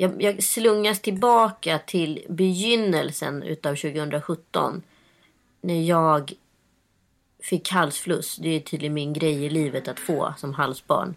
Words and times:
Jag, 0.00 0.22
jag 0.22 0.42
slungas 0.42 1.00
tillbaka 1.00 1.78
till 1.78 2.24
begynnelsen 2.28 3.42
utav 3.42 3.74
2017. 3.74 4.82
När 5.60 5.82
jag 5.82 6.32
fick 7.42 7.70
halsfluss. 7.70 8.36
Det 8.36 8.48
är 8.48 8.60
tydligen 8.60 8.94
min 8.94 9.12
grej 9.12 9.44
i 9.44 9.50
livet 9.50 9.88
att 9.88 10.00
få 10.00 10.34
som 10.38 10.54
halsbarn. 10.54 11.14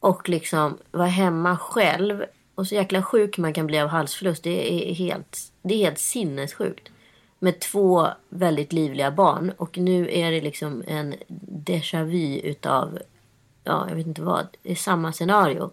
Och 0.00 0.28
liksom 0.28 0.78
vara 0.90 1.06
hemma 1.06 1.56
själv. 1.56 2.24
Och 2.54 2.66
så 2.66 2.74
jäkla 2.74 3.02
sjuk 3.02 3.38
man 3.38 3.52
kan 3.52 3.66
bli 3.66 3.78
av 3.78 3.88
halsfluss. 3.88 4.40
Det 4.40 4.90
är 4.90 4.94
helt, 4.94 5.38
det 5.62 5.74
är 5.74 5.78
helt 5.78 5.98
sinnessjukt. 5.98 6.88
Med 7.38 7.60
två 7.60 8.08
väldigt 8.28 8.72
livliga 8.72 9.10
barn. 9.10 9.52
Och 9.56 9.78
nu 9.78 10.10
är 10.10 10.30
det 10.30 10.40
liksom 10.40 10.82
en 10.86 11.14
déjà 11.28 12.04
vu 12.04 12.38
utav, 12.38 12.98
ja 13.64 13.86
jag 13.88 13.96
vet 13.96 14.06
inte 14.06 14.22
vad. 14.22 14.46
Det 14.62 14.70
är 14.70 14.74
samma 14.74 15.12
scenario. 15.12 15.70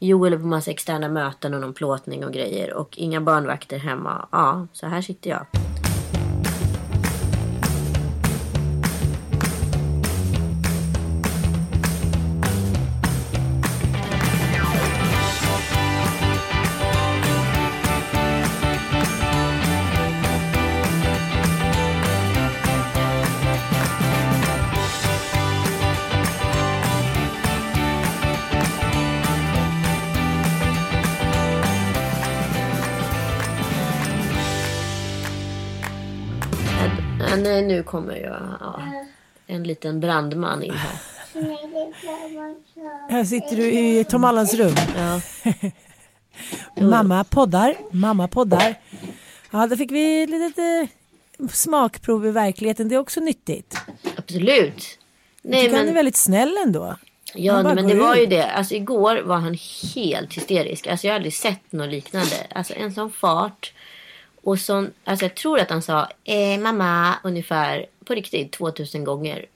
Joel 0.00 0.32
är 0.32 0.38
på 0.38 0.46
massa 0.46 0.70
externa 0.70 1.08
möten 1.08 1.54
och 1.54 1.60
någon 1.60 1.74
plåtning 1.74 2.24
och 2.24 2.32
grejer. 2.32 2.74
Och 2.74 2.98
inga 2.98 3.20
barnvakter 3.20 3.78
hemma. 3.78 4.28
Ja, 4.32 4.66
så 4.72 4.86
här 4.86 5.02
sitter 5.02 5.30
jag. 5.30 5.46
Ja, 37.38 37.44
nej, 37.44 37.62
nu 37.62 37.82
kommer 37.82 38.14
ju 38.16 38.22
ja, 38.60 38.82
en 39.46 39.62
liten 39.64 40.00
brandman 40.00 40.62
in 40.62 40.72
här. 40.72 40.98
Här 43.10 43.24
sitter 43.24 43.56
du 43.56 43.72
i 43.72 44.04
Tom 44.04 44.24
Allans 44.24 44.54
rum. 44.54 44.74
Ja. 44.96 45.20
Mamma 46.86 47.24
poddar, 47.24 47.74
mamma 47.90 48.28
poddar. 48.28 48.74
Ja, 49.50 49.66
då 49.66 49.76
fick 49.76 49.90
vi 49.92 50.26
lite 50.26 50.88
smakprov 51.52 52.26
i 52.26 52.30
verkligheten. 52.30 52.88
Det 52.88 52.94
är 52.94 52.98
också 52.98 53.20
nyttigt. 53.20 53.76
Absolut. 54.16 54.98
Nej, 55.42 55.60
Tycker 55.62 55.74
han 55.76 55.82
är 55.82 55.86
men, 55.86 55.94
väldigt 55.94 56.16
snäll 56.16 56.56
ändå. 56.66 56.96
ja, 57.34 57.62
men 57.62 57.88
det 57.88 57.94
var 57.94 58.14
ut. 58.14 58.22
ju 58.22 58.26
det. 58.26 58.50
Alltså 58.50 58.74
igår 58.74 59.22
var 59.22 59.36
han 59.36 59.58
helt 59.94 60.34
hysterisk. 60.34 60.86
Alltså 60.86 61.06
jag 61.06 61.14
har 61.14 61.16
aldrig 61.16 61.34
sett 61.34 61.72
något 61.72 61.90
liknande. 61.90 62.46
Alltså 62.54 62.74
en 62.76 62.94
sån 62.94 63.12
fart. 63.12 63.72
Och 64.48 64.58
sån, 64.58 64.90
alltså 65.04 65.24
jag 65.24 65.34
tror 65.34 65.60
att 65.60 65.70
han 65.70 65.82
sa 65.82 66.08
eh, 66.24 66.60
mamma 66.60 67.14
ungefär 67.24 67.86
på 68.04 68.14
riktigt 68.14 68.52
2000 68.52 69.04
gånger. 69.04 69.46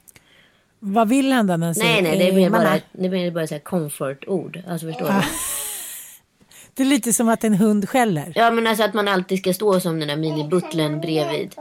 Vad 0.79 1.09
vill 1.09 1.33
han 1.33 1.47
då 1.47 1.57
Nej, 1.57 1.75
säger 1.75 2.03
nej, 2.03 2.19
det 2.19 2.29
eh, 2.29 2.35
blir 2.35 2.51
mamma? 2.51 2.65
bara, 2.65 2.79
det 2.93 3.09
blir 3.09 3.31
bara 3.31 3.47
så 3.47 3.55
här 3.55 3.61
comfort-ord. 3.61 4.63
Alltså 4.69 4.87
förstår 4.87 5.07
Ah. 5.11 5.21
du? 5.21 5.27
Det 6.75 6.83
är 6.83 6.87
lite 6.87 7.13
som 7.13 7.29
att 7.29 7.45
en 7.45 7.55
hund 7.55 7.89
skäller. 7.89 8.33
Ja, 8.35 8.51
men 8.51 8.67
alltså 8.67 8.85
att 8.85 8.95
man 8.95 9.09
alltid 9.09 9.39
ska 9.39 9.53
stå 9.55 9.81
som 9.81 9.99
den 10.01 10.09
där 10.09 10.17
mini-butlern 10.17 11.01
bredvid. 11.01 11.55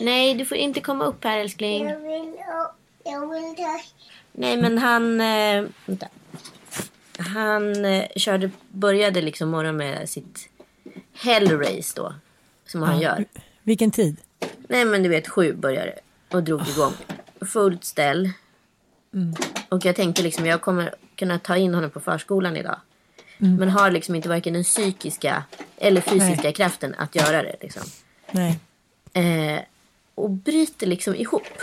Nej, 0.00 0.34
du 0.34 0.44
får 0.44 0.56
inte 0.56 0.80
komma 0.80 1.04
upp 1.04 1.24
här 1.24 1.38
älskling. 1.38 1.84
Jag 1.88 1.96
vill, 2.00 2.32
jag 3.04 3.20
vill 3.32 3.56
ta... 3.56 3.80
Nej, 4.32 4.56
men 4.56 4.78
han... 4.78 5.20
Eh, 5.20 5.64
vänta. 5.86 6.06
Han 7.18 7.84
eh, 7.84 8.04
körde, 8.16 8.50
började 8.68 9.20
liksom 9.22 9.48
morgonen 9.48 9.76
med 9.76 10.08
sitt 10.08 10.48
hellrace 11.14 11.92
då. 11.96 12.14
Som 12.66 12.82
han 12.82 13.00
gör. 13.00 13.24
Vilken 13.62 13.90
tid? 13.90 14.16
Nej, 14.68 14.84
men 14.84 15.02
du 15.02 15.08
vet 15.08 15.28
sju 15.28 15.52
började 15.52 15.92
och 16.30 16.42
drog 16.42 16.68
igång. 16.68 16.92
Fullt 17.40 17.84
ställ. 17.84 18.30
Och 19.68 19.84
jag 19.84 19.96
tänkte 19.96 20.22
liksom 20.22 20.46
jag 20.46 20.60
kommer 20.60 20.94
kunna 21.16 21.38
ta 21.38 21.56
in 21.56 21.74
honom 21.74 21.90
på 21.90 22.00
förskolan 22.00 22.56
idag. 22.56 22.80
Men 23.38 23.68
har 23.68 23.90
liksom 23.90 24.14
inte 24.14 24.28
varken 24.28 24.54
den 24.54 24.64
psykiska 24.64 25.44
eller 25.76 26.00
fysiska 26.00 26.42
Nej. 26.42 26.52
kraften 26.52 26.94
att 26.98 27.14
göra 27.14 27.42
det. 27.42 27.56
Liksom. 27.60 27.82
Nej. 28.30 28.58
Eh, 29.12 29.60
och 30.14 30.30
bryter 30.30 30.86
liksom 30.86 31.14
ihop. 31.14 31.62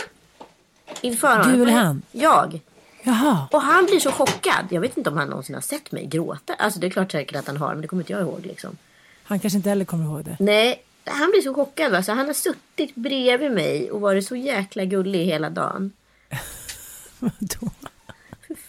Inför 1.00 1.36
honom. 1.36 1.52
Du 1.52 1.62
eller 1.62 1.72
han? 1.72 2.02
Jag. 2.12 2.60
Jaha. 3.02 3.48
Och 3.52 3.60
han 3.62 3.84
blir 3.86 4.00
så 4.00 4.12
chockad. 4.12 4.66
Jag 4.70 4.80
vet 4.80 4.96
inte 4.96 5.10
om 5.10 5.16
han 5.16 5.28
någonsin 5.28 5.54
har 5.54 5.62
sett 5.62 5.92
mig 5.92 6.06
gråta. 6.06 6.54
Alltså 6.54 6.80
det 6.80 6.86
är 6.86 6.90
klart 6.90 7.12
säkert 7.12 7.36
att 7.36 7.46
han 7.46 7.56
har, 7.56 7.68
men 7.74 7.82
det 7.82 7.88
kommer 7.88 8.02
inte 8.02 8.12
jag 8.12 8.22
ihåg 8.22 8.46
liksom. 8.46 8.76
Han 9.24 9.38
kanske 9.38 9.56
inte 9.56 9.68
heller 9.68 9.84
kommer 9.84 10.04
ihåg 10.04 10.24
det. 10.24 10.36
Nej, 10.40 10.82
han 11.04 11.30
blir 11.30 11.40
så 11.42 11.54
chockad. 11.54 11.92
Va? 11.92 12.02
Så 12.02 12.12
han 12.12 12.26
har 12.26 12.34
suttit 12.34 12.94
bredvid 12.94 13.50
mig 13.52 13.90
och 13.90 14.00
varit 14.00 14.26
så 14.26 14.36
jäkla 14.36 14.84
gullig 14.84 15.24
hela 15.24 15.50
dagen. 15.50 15.92
Vadå? 17.18 17.70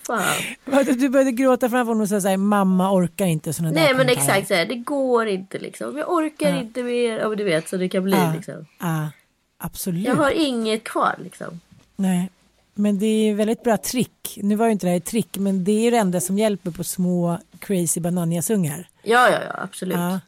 Fan. 0.07 0.33
Du 0.99 1.09
började 1.09 1.31
gråta 1.31 1.69
framför 1.69 1.87
honom 1.87 2.01
och 2.01 2.09
sa 2.09 2.21
så 2.21 2.27
här, 2.27 2.37
mamma 2.37 2.93
orkar 2.93 3.25
inte 3.25 3.53
sådana 3.53 3.69
där 3.73 3.81
Nej 3.81 3.93
men 3.93 3.97
kommentarer." 4.07 4.21
exakt 4.27 4.47
så 4.47 4.53
här, 4.53 4.65
det 4.65 4.75
går 4.75 5.27
inte 5.27 5.59
liksom. 5.59 5.97
Jag 5.97 6.11
orkar 6.11 6.57
inte 6.59 6.83
mer. 6.83 7.19
Ja 7.19 7.29
men 7.29 7.37
du 7.37 7.43
vet 7.43 7.69
så 7.69 7.77
det 7.77 7.89
kan 7.89 8.03
bli 8.03 8.13
Ja. 8.17 8.33
liksom. 8.35 8.65
Ja, 8.79 9.09
absolut. 9.57 10.05
Jag 10.05 10.15
har 10.15 10.31
inget 10.31 10.83
kvar 10.83 11.15
liksom. 11.23 11.59
Nej. 11.95 12.29
Men 12.73 12.99
det 12.99 13.05
är 13.05 13.33
väldigt 13.35 13.63
bra 13.63 13.77
trick. 13.77 14.39
Nu 14.41 14.55
var 14.55 14.65
ju 14.65 14.71
inte 14.71 14.85
det 14.85 14.89
här 14.89 14.97
ett 14.97 15.05
trick, 15.05 15.37
men 15.37 15.63
det 15.63 15.71
är 15.71 15.81
ju 15.83 15.91
det 15.91 15.97
enda 15.97 16.21
som 16.21 16.37
hjälper 16.37 16.71
på 16.71 16.83
små 16.83 17.39
crazy 17.59 17.99
bananjasungar. 18.01 18.87
Ja 19.03 19.29
ja 19.29 19.39
ja 19.47 19.53
absolut. 19.63 19.97
Ja. 19.97 20.19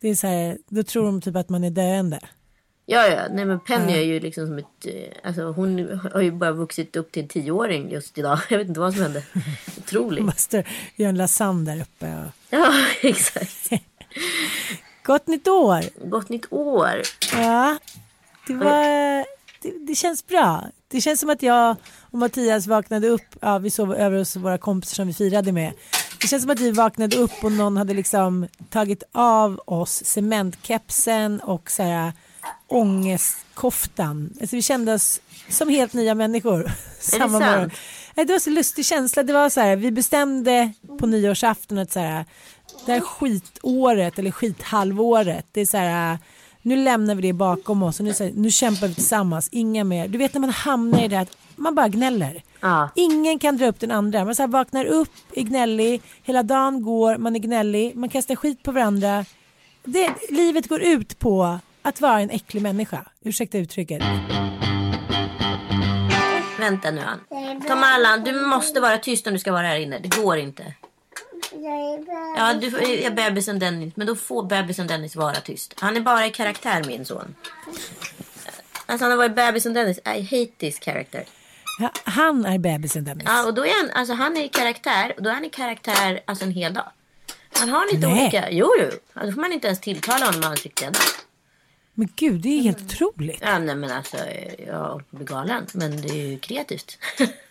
Ja 0.00 0.08
Det 0.08 0.08
är 0.08 0.14
så 0.14 0.26
här, 0.26 0.58
då 0.68 0.82
tror 0.82 1.04
de 1.06 1.20
typ 1.20 1.36
att 1.36 1.48
man 1.48 1.64
är 1.64 1.70
döende. 1.70 2.20
ja, 2.86 3.26
nej 3.30 3.44
men 3.44 3.60
Penny 3.60 3.92
är 3.92 4.02
ju 4.02 4.20
liksom 4.20 4.46
som 4.46 4.58
ett, 4.58 4.86
eh, 4.86 5.28
alltså 5.28 5.42
hon 5.42 6.00
har 6.12 6.20
ju 6.20 6.32
bara 6.32 6.52
vuxit 6.52 6.96
upp 6.96 7.12
till 7.12 7.22
en 7.22 7.28
tioåring 7.28 7.90
just 7.90 8.18
idag. 8.18 8.38
Jag 8.50 8.58
vet 8.58 8.68
inte 8.68 8.80
vad 8.80 8.92
som 8.92 9.02
hände. 9.02 9.22
Otroligt. 9.78 10.24
Måste 10.24 10.64
göra 10.96 11.08
en 11.08 11.16
lasagne 11.16 11.74
där 11.74 11.82
uppe. 11.82 12.06
Och... 12.06 12.32
Ja 12.50 12.72
exakt. 13.02 13.70
Gott 15.02 15.26
nytt 15.26 15.48
år! 15.48 16.08
Gott 16.08 16.28
nytt 16.28 16.52
år. 16.52 17.02
Ja, 17.32 17.78
det, 18.46 18.54
var, 18.54 18.84
det, 19.62 19.86
det 19.86 19.94
känns 19.94 20.26
bra. 20.26 20.64
Det 20.88 21.00
känns 21.00 21.20
som 21.20 21.30
att 21.30 21.42
jag 21.42 21.76
och 22.10 22.18
Mattias 22.18 22.66
vaknade 22.66 23.08
upp. 23.08 23.26
Ja, 23.40 23.58
vi 23.58 23.70
sov 23.70 23.94
över 23.94 24.18
hos 24.18 24.36
våra 24.36 24.58
kompisar 24.58 24.94
som 24.94 25.06
vi 25.06 25.14
firade 25.14 25.52
med. 25.52 25.72
Det 26.20 26.28
känns 26.28 26.42
som 26.42 26.50
att 26.50 26.60
vi 26.60 26.70
vaknade 26.70 27.16
upp 27.16 27.44
och 27.44 27.52
någon 27.52 27.76
hade 27.76 27.94
liksom 27.94 28.46
tagit 28.70 29.02
av 29.12 29.60
oss 29.66 30.04
cementkepsen 30.04 31.40
och 31.40 31.70
så 31.70 31.82
här 31.82 32.12
ångestkoftan. 32.66 34.30
Alltså 34.40 34.56
vi 34.56 34.62
kände 34.62 34.94
oss 34.94 35.20
som 35.48 35.68
helt 35.68 35.92
nya 35.92 36.14
människor. 36.14 36.72
Samma 37.00 37.38
sant? 37.40 37.44
morgon. 37.44 37.70
Nej, 38.14 38.26
Det 38.26 38.32
var 38.32 38.40
så 38.40 38.50
lustig 38.50 38.86
känsla. 38.86 39.22
Det 39.22 39.32
var 39.32 39.50
så 39.50 39.60
här, 39.60 39.76
vi 39.76 39.90
bestämde 39.90 40.72
på 40.98 41.06
nyårsafton 41.06 41.78
att 41.78 41.92
så 41.92 42.00
här, 42.00 42.24
det 42.86 42.92
här 42.92 43.00
skitåret 43.00 44.18
eller 44.18 44.30
skithalvåret. 44.30 45.46
Det 45.52 45.60
är 45.60 45.66
så 45.66 45.76
här, 45.76 46.18
nu 46.68 46.76
lämnar 46.76 47.14
vi 47.14 47.22
det 47.22 47.32
bakom 47.32 47.82
oss 47.82 48.00
och 48.00 48.04
nu, 48.04 48.12
här, 48.12 48.32
nu 48.34 48.50
kämpar 48.50 48.88
vi 48.88 48.94
tillsammans. 48.94 49.48
Inga 49.52 49.84
mer. 49.84 50.08
Du 50.08 50.18
vet 50.18 50.34
när 50.34 50.40
man 50.40 50.50
hamnar 50.50 51.04
i 51.04 51.08
det 51.08 51.20
att 51.20 51.36
man 51.56 51.74
bara 51.74 51.88
gnäller. 51.88 52.42
Ja. 52.60 52.88
Ingen 52.94 53.38
kan 53.38 53.56
dra 53.56 53.66
upp 53.66 53.80
den 53.80 53.90
andra. 53.90 54.24
Man 54.24 54.34
så 54.34 54.42
här 54.42 54.48
vaknar 54.48 54.84
upp, 54.84 55.10
är 55.34 55.42
gnällig, 55.42 56.02
hela 56.22 56.42
dagen 56.42 56.82
går, 56.82 57.16
man 57.16 57.36
är 57.36 57.40
gnällig, 57.40 57.96
man 57.96 58.08
kastar 58.08 58.36
skit 58.36 58.62
på 58.62 58.72
varandra. 58.72 59.24
Det, 59.84 60.14
livet 60.28 60.68
går 60.68 60.82
ut 60.82 61.18
på 61.18 61.58
att 61.82 62.00
vara 62.00 62.20
en 62.20 62.30
äcklig 62.30 62.62
människa. 62.62 63.04
Ursäkta 63.22 63.58
uttrycket. 63.58 64.02
Vänta 66.58 66.90
nu 66.90 67.00
Ann. 67.00 67.60
Tom 67.68 67.82
Allan, 67.82 68.24
du 68.24 68.46
måste 68.46 68.80
vara 68.80 68.98
tyst 68.98 69.26
om 69.26 69.32
du 69.32 69.38
ska 69.38 69.52
vara 69.52 69.66
här 69.66 69.78
inne. 69.78 69.98
Det 69.98 70.22
går 70.22 70.36
inte. 70.36 70.74
Ja, 72.36 72.54
du 72.54 72.70
får- 72.70 72.82
är 72.82 73.10
bebisen 73.10 73.58
Dennis. 73.58 73.96
Men 73.96 74.06
då 74.06 74.16
får 74.16 74.42
bebisen 74.42 74.86
Dennis 74.86 75.16
vara 75.16 75.34
tyst. 75.34 75.74
Han 75.80 75.96
är 75.96 76.00
bara 76.00 76.26
i 76.26 76.30
karaktär 76.30 76.84
min 76.86 77.04
son. 77.04 77.34
Alltså 78.86 79.04
han 79.04 79.10
har 79.10 79.16
varit 79.18 79.34
bebisen 79.34 79.74
Dennis. 79.74 79.98
I 79.98 80.22
hate 80.22 80.52
this 80.58 80.80
character. 80.80 81.24
Ja, 81.80 81.90
han 82.04 82.44
är 82.46 82.58
bebisen 82.58 83.04
Dennis. 83.04 83.24
Ja, 83.26 83.46
och 83.46 83.54
då 83.54 83.66
är 83.66 83.82
han, 83.82 83.90
alltså 83.90 84.14
han 84.14 84.36
är 84.36 84.44
i 84.44 84.48
karaktär. 84.48 85.14
Och 85.16 85.22
då 85.22 85.30
är 85.30 85.34
han 85.34 85.44
i 85.44 85.50
karaktär 85.50 86.20
alltså 86.24 86.44
en 86.44 86.52
hel 86.52 86.74
dag. 86.74 86.90
Han 87.52 87.68
har 87.68 87.94
lite 87.94 88.06
Nej. 88.06 88.22
olika... 88.22 88.50
Jo, 88.50 88.70
jo. 88.78 88.84
Alltså, 88.84 89.26
då 89.26 89.32
får 89.32 89.40
man 89.40 89.52
inte 89.52 89.66
ens 89.66 89.80
tilltala 89.80 90.24
honom 90.26 90.40
med 90.40 90.48
ansiktsledare. 90.48 91.02
Men 91.98 92.08
gud, 92.16 92.40
det 92.40 92.48
är 92.48 92.62
helt 92.62 92.80
otroligt. 92.82 93.38
Ja, 93.40 93.58
nej 93.58 93.74
men 93.74 93.90
alltså 93.90 94.16
jag 94.66 94.74
håller 94.78 94.88
på 94.88 94.94
att 94.98 95.10
bli 95.10 95.24
galen. 95.24 95.66
Men 95.72 96.00
det 96.02 96.08
är 96.08 96.26
ju 96.26 96.38
kreativt. 96.38 96.98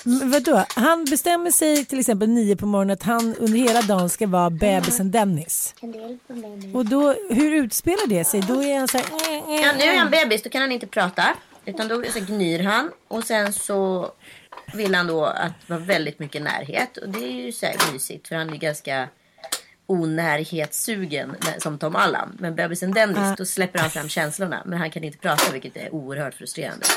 Men 0.03 0.31
vadå? 0.31 0.65
Han 0.75 1.05
bestämmer 1.05 1.51
sig 1.51 1.85
till 1.85 1.99
exempel 1.99 2.29
nio 2.29 2.55
på 2.55 2.65
morgonen 2.65 2.93
att 2.93 3.03
han 3.03 3.35
under 3.35 3.57
hela 3.59 3.81
dagen 3.81 4.09
ska 4.09 4.27
vara 4.27 4.49
bebisen 4.49 5.11
Dennis. 5.11 5.75
Kan 5.79 5.91
du 5.91 5.99
hjälpa 5.99 6.33
mig 6.33 6.49
nu? 6.57 6.73
Och 6.73 6.85
då, 6.85 7.15
hur 7.29 7.51
utspelar 7.55 8.07
det 8.07 8.23
sig? 8.23 8.41
Då 8.41 8.63
är 8.63 8.77
han 8.79 8.87
så 8.87 8.97
här... 8.97 9.05
eh, 9.05 9.55
eh, 9.55 9.61
Ja, 9.61 9.71
nu 9.77 9.83
är 9.83 9.97
han 9.97 10.11
bebis, 10.11 10.43
då 10.43 10.49
kan 10.49 10.61
han 10.61 10.71
inte 10.71 10.87
prata. 10.87 11.23
Utan 11.65 11.87
då 11.87 12.03
så 12.13 12.19
gnyr 12.19 12.63
han. 12.63 12.91
Och 13.07 13.23
sen 13.23 13.53
så 13.53 14.11
vill 14.73 14.95
han 14.95 15.07
då 15.07 15.25
att 15.25 15.69
vara 15.69 15.79
väldigt 15.79 16.19
mycket 16.19 16.41
närhet. 16.41 16.97
Och 16.97 17.09
det 17.09 17.19
är 17.19 17.45
ju 17.45 17.51
så 17.51 17.65
här 17.65 17.75
mysigt. 17.93 18.27
För 18.27 18.35
han 18.35 18.49
är 18.49 18.57
ganska 18.57 19.09
onärhetssugen 19.87 21.35
som 21.57 21.77
Tom 21.77 21.95
Allan. 21.95 22.37
Men 22.39 22.55
bebisen 22.55 22.91
Dennis, 22.91 23.37
då 23.37 23.45
släpper 23.45 23.79
han 23.79 23.89
fram 23.89 24.09
känslorna. 24.09 24.61
Men 24.65 24.79
han 24.79 24.91
kan 24.91 25.03
inte 25.03 25.17
prata 25.17 25.51
vilket 25.51 25.77
är 25.77 25.93
oerhört 25.93 26.33
frustrerande. 26.33 26.85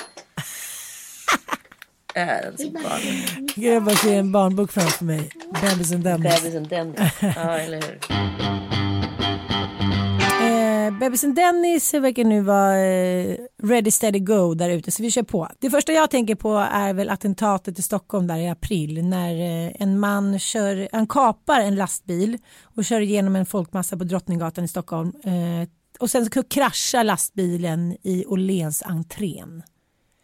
Äh, 2.15 2.27
så 2.59 2.71
barn. 2.71 3.49
Jag 3.57 3.85
bara 3.85 3.97
ser 3.97 4.19
en 4.19 4.33
barnbok 4.33 4.73
framför 4.73 5.05
mig. 5.05 5.31
Bebisen 5.63 6.03
Dennis. 6.03 6.35
Bebisen 6.35 6.69
Dennis. 6.69 7.13
Ja, 7.21 7.59
eller 7.59 7.83
hur. 7.83 8.80
Bebisen 11.01 11.35
Dennis 11.35 11.95
verkar 11.95 12.25
nu 12.25 12.41
vara 12.41 12.79
eh, 12.79 13.37
ready 13.63 13.91
steady 13.91 14.19
go 14.19 14.55
där 14.55 14.71
ute 14.71 14.91
så 14.91 15.03
vi 15.03 15.11
kör 15.11 15.23
på. 15.23 15.49
Det 15.59 15.71
första 15.71 15.93
jag 15.93 16.11
tänker 16.11 16.35
på 16.35 16.57
är 16.73 16.93
väl 16.93 17.09
attentatet 17.09 17.79
i 17.79 17.83
Stockholm 17.83 18.27
där 18.27 18.37
i 18.37 18.49
april 18.49 19.05
när 19.05 19.35
eh, 19.35 19.73
en 19.83 19.99
man 19.99 20.39
kör, 20.39 20.89
han 20.93 21.07
kapar 21.07 21.61
en 21.61 21.75
lastbil 21.75 22.39
och 22.63 22.85
kör 22.85 23.01
igenom 23.01 23.37
en 23.37 23.47
folkmassa 23.47 23.97
på 23.97 24.05
Drottninggatan 24.05 24.65
i 24.65 24.69
Stockholm 24.69 25.13
eh, 25.25 25.69
och 25.99 26.11
sen 26.11 26.31
så 26.31 26.43
kraschar 26.43 27.05
lastbilen 27.05 27.97
i 28.03 28.25
Åhléns 28.27 28.83
entrén. 28.83 29.63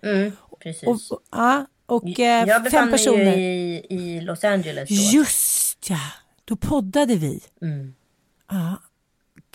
Mm, 0.02 0.32
precis. 0.62 0.88
Och, 0.88 1.16
och, 1.16 1.22
ja, 1.30 1.66
och 1.86 2.08
jag 2.08 2.62
befann 2.62 2.70
fem 2.70 2.90
mig 2.90 3.04
ju 3.04 3.38
i, 3.38 3.86
i 3.88 4.20
Los 4.20 4.44
Angeles 4.44 4.88
då. 4.88 4.94
Just 4.94 5.90
ja, 5.90 6.00
då 6.44 6.56
poddade 6.56 7.16
vi. 7.16 7.40
Mm. 7.62 7.94
Ja, 8.50 8.76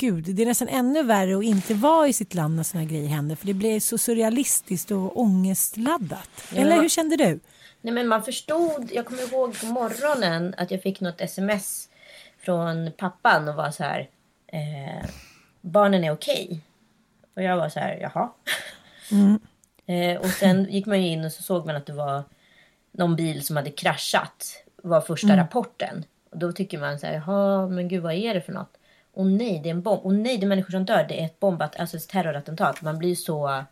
gud, 0.01 0.35
det 0.35 0.41
är 0.41 0.45
nästan 0.45 0.67
ännu 0.67 1.03
värre 1.03 1.37
att 1.37 1.43
inte 1.43 1.73
vara 1.73 2.07
i 2.07 2.13
sitt 2.13 2.33
land 2.33 2.55
när 2.55 2.63
sådana 2.63 2.85
grejer 2.85 3.07
händer 3.07 3.35
för 3.35 3.47
det 3.47 3.53
blir 3.53 3.79
så 3.79 3.97
surrealistiskt 3.97 4.91
och 4.91 5.19
ångestladdat. 5.19 6.29
Ja. 6.53 6.61
Eller 6.61 6.81
hur 6.81 6.89
kände 6.89 7.15
du? 7.15 7.39
Nej 7.81 7.93
men 7.93 8.07
man 8.07 8.23
förstod, 8.23 8.91
jag 8.91 9.05
kommer 9.05 9.33
ihåg 9.33 9.59
på 9.59 9.65
morgonen 9.65 10.55
att 10.57 10.71
jag 10.71 10.81
fick 10.81 11.01
något 11.01 11.21
sms 11.21 11.89
från 12.39 12.91
pappan 12.97 13.47
och 13.47 13.55
var 13.55 13.71
så 13.71 13.83
här. 13.83 14.09
Eh, 14.47 15.09
barnen 15.61 16.03
är 16.03 16.11
okej. 16.11 16.61
Och 17.35 17.43
jag 17.43 17.57
var 17.57 17.69
så 17.69 17.79
här, 17.79 17.97
jaha. 18.01 18.29
Eh, 19.85 20.19
och 20.19 20.27
sen 20.27 20.71
gick 20.71 20.85
man 20.85 21.01
ju 21.01 21.07
in 21.07 21.25
och 21.25 21.31
så 21.31 21.43
såg 21.43 21.65
man 21.65 21.75
att 21.75 21.85
det 21.85 21.93
var 21.93 22.23
någon 22.91 23.15
bil 23.15 23.45
som 23.45 23.55
hade 23.55 23.69
kraschat. 23.69 24.63
Var 24.83 25.01
första 25.01 25.37
rapporten. 25.37 26.05
Och 26.31 26.37
då 26.37 26.51
tycker 26.51 26.79
man 26.79 26.99
så 26.99 27.07
här, 27.07 27.13
jaha 27.13 27.67
men 27.67 27.87
gud 27.87 28.03
vad 28.03 28.13
är 28.13 28.33
det 28.33 28.41
för 28.41 28.53
något? 28.53 28.77
Och 29.13 29.25
nej 29.27 29.59
det 29.63 29.69
är 29.69 29.71
en 29.71 29.81
bomb. 29.81 30.05
Och 30.05 30.13
nej 30.13 30.37
det 30.37 30.45
är 30.45 30.47
människor 30.47 30.71
som 30.71 30.85
dör. 30.85 31.05
Det 31.09 31.21
är 31.21 31.25
ett 31.25 31.39
bombat, 31.39 31.75
alltså 31.79 31.97
ett 31.97 32.07
terrorattentat. 32.09 32.81
Man 32.81 32.97
blir 32.97 33.15
så 33.15 33.63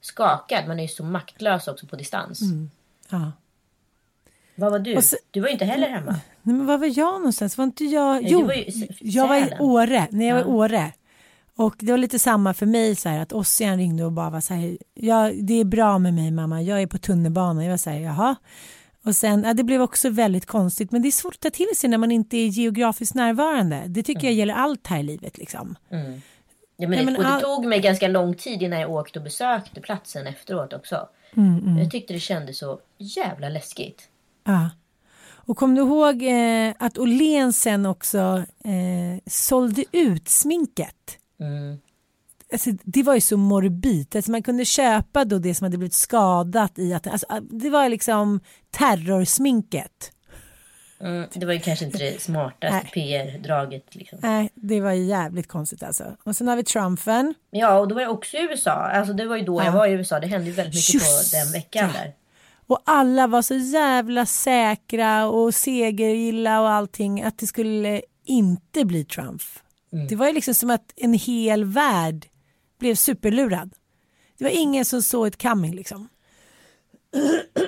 skakad. 0.00 0.68
Man 0.68 0.78
är 0.78 0.82
ju 0.82 0.88
så 0.88 1.04
maktlös 1.04 1.68
också 1.68 1.86
på 1.86 1.96
distans. 1.96 2.40
Ja. 3.10 3.32
Vad 4.54 4.72
var 4.72 4.78
du? 4.78 5.02
Så- 5.02 5.16
Du 5.30 5.40
var 5.40 5.48
ju 5.48 5.52
inte 5.52 5.64
heller 5.64 5.88
hemma. 5.88 6.10
Nej, 6.42 6.54
men 6.56 6.66
var 6.66 6.78
var 6.78 6.98
jag 6.98 7.14
någonstans? 7.20 7.58
Var 7.58 7.64
inte 7.64 7.84
jag? 7.84 8.22
Nej, 8.22 8.32
Jo, 8.32 8.46
var 8.46 8.52
i 8.54 8.88
jag 9.00 9.28
var 9.28 9.36
i. 9.36 9.56
Åre. 9.60 10.06
När 10.10 10.26
jag 10.28 10.34
var 10.34 10.42
i 10.42 10.44
Åre. 10.44 10.92
Och 11.56 11.74
det 11.78 11.90
var 11.92 11.98
lite 11.98 12.18
samma 12.18 12.54
för 12.54 12.66
mig 12.66 12.96
så 12.96 13.08
här 13.08 13.18
att 13.20 13.32
Ossian 13.32 13.76
ringde 13.76 14.04
och 14.04 14.12
bara 14.12 14.30
var 14.30 14.40
så 14.40 14.54
här. 14.54 14.78
Ja, 14.94 15.32
det 15.42 15.54
är 15.60 15.64
bra 15.64 15.98
med 15.98 16.14
mig 16.14 16.30
mamma. 16.30 16.62
Jag 16.62 16.82
är 16.82 16.86
på 16.86 16.98
tunnelbanan. 16.98 17.64
Jag 17.64 17.70
var 17.70 17.76
så 17.76 17.90
här, 17.90 17.98
jaha. 18.00 18.36
Och 19.04 19.16
sen, 19.16 19.42
ja, 19.44 19.54
det 19.54 19.64
blev 19.64 19.82
också 19.82 20.10
väldigt 20.10 20.46
konstigt. 20.46 20.92
Men 20.92 21.02
det 21.02 21.08
är 21.08 21.12
svårt 21.12 21.34
att 21.34 21.40
ta 21.40 21.50
till 21.50 21.76
sig 21.76 21.90
när 21.90 21.98
man 21.98 22.10
inte 22.12 22.36
är 22.36 22.46
geografiskt 22.46 23.14
närvarande. 23.14 23.84
Det 23.86 24.02
tycker 24.02 24.24
jag 24.26 24.34
gäller 24.34 24.54
allt 24.54 24.86
här 24.86 24.98
i 24.98 25.02
livet 25.02 25.38
liksom. 25.38 25.76
Ja, 25.88 25.96
men 26.88 26.98
det, 26.98 27.04
men 27.04 27.16
och 27.16 27.22
det 27.22 27.28
all- 27.28 27.40
tog 27.42 27.66
mig 27.66 27.80
ganska 27.80 28.08
lång 28.08 28.34
tid 28.34 28.62
innan 28.62 28.80
jag 28.80 28.90
åkte 28.90 29.18
och 29.18 29.22
besökte 29.22 29.80
platsen 29.80 30.26
efteråt 30.26 30.72
också. 30.72 31.08
Mm, 31.36 31.78
Jag 31.78 31.90
tyckte 31.90 32.12
det 32.12 32.20
kändes 32.20 32.58
så 32.58 32.80
jävla 32.98 33.48
läskigt. 33.48 34.08
Ja. 34.44 34.70
Och 35.32 35.56
kom 35.56 35.74
du 35.74 35.80
ihåg 35.80 36.22
eh, 36.22 36.74
att 36.78 36.98
Åhléns 36.98 37.60
sen 37.60 37.86
också 37.86 38.18
eh, 38.64 39.20
sålde 39.26 39.84
ut 39.92 40.28
sminket? 40.28 41.18
Mm. 42.50 42.52
Alltså, 42.52 42.70
det 42.84 43.02
var 43.02 43.14
ju 43.14 43.20
så 43.20 43.36
morbid. 43.36 44.16
Alltså, 44.16 44.30
man 44.30 44.42
kunde 44.42 44.64
köpa 44.64 45.24
då 45.24 45.38
det 45.38 45.54
som 45.54 45.64
hade 45.64 45.78
blivit 45.78 45.94
skadat 45.94 46.78
i 46.78 46.94
att 46.94 47.06
alltså, 47.06 47.26
det 47.40 47.70
var 47.70 47.88
liksom 47.88 48.40
terrorsminket. 48.70 50.12
Mm, 51.00 51.28
det 51.32 51.46
var 51.46 51.52
ju 51.52 51.60
kanske 51.60 51.84
inte 51.84 51.98
det 51.98 52.22
smartaste. 52.22 52.88
PR-draget. 52.92 53.94
Liksom. 53.94 54.18
Nej, 54.22 54.50
det 54.54 54.80
var 54.80 54.92
ju 54.92 55.04
jävligt 55.04 55.48
konstigt 55.48 55.82
alltså. 55.82 56.16
Och 56.24 56.36
sen 56.36 56.48
har 56.48 56.56
vi 56.56 56.64
Trumpen. 56.64 57.34
Ja, 57.50 57.78
och 57.78 57.88
då 57.88 57.94
var 57.94 58.02
jag 58.02 58.10
också 58.10 58.36
i 58.36 58.40
USA. 58.40 58.70
Alltså 58.70 59.12
det 59.12 59.26
var 59.26 59.36
ju 59.36 59.42
då 59.42 59.62
jag 59.64 59.72
var 59.72 59.86
i 59.86 59.92
USA. 59.92 60.20
Det 60.20 60.26
hände 60.26 60.46
ju 60.46 60.52
väldigt 60.52 60.74
mycket 60.74 60.94
Just 60.94 61.32
på 61.32 61.36
den 61.36 61.52
veckan 61.52 61.92
där. 61.92 62.12
Och 62.66 62.82
alla 62.84 63.26
var 63.26 63.42
så 63.42 63.54
jävla 63.54 64.26
säkra 64.26 65.26
och 65.26 65.54
segergilla 65.54 66.60
och 66.60 66.70
allting 66.70 67.22
att 67.22 67.38
det 67.38 67.46
skulle 67.46 68.02
inte 68.24 68.84
bli 68.84 69.04
Trump. 69.04 69.42
Det 70.08 70.16
var 70.16 70.26
ju 70.26 70.32
liksom 70.32 70.54
som 70.54 70.70
att 70.70 70.92
en 70.96 71.14
hel 71.14 71.64
värld 71.64 72.26
blev 72.80 72.94
superlurad. 72.94 73.72
Det 74.38 74.44
var 74.44 74.50
ingen 74.50 74.84
som 74.84 75.02
såg 75.02 75.26
ett 75.26 75.42
coming 75.42 75.74
liksom. 75.74 76.08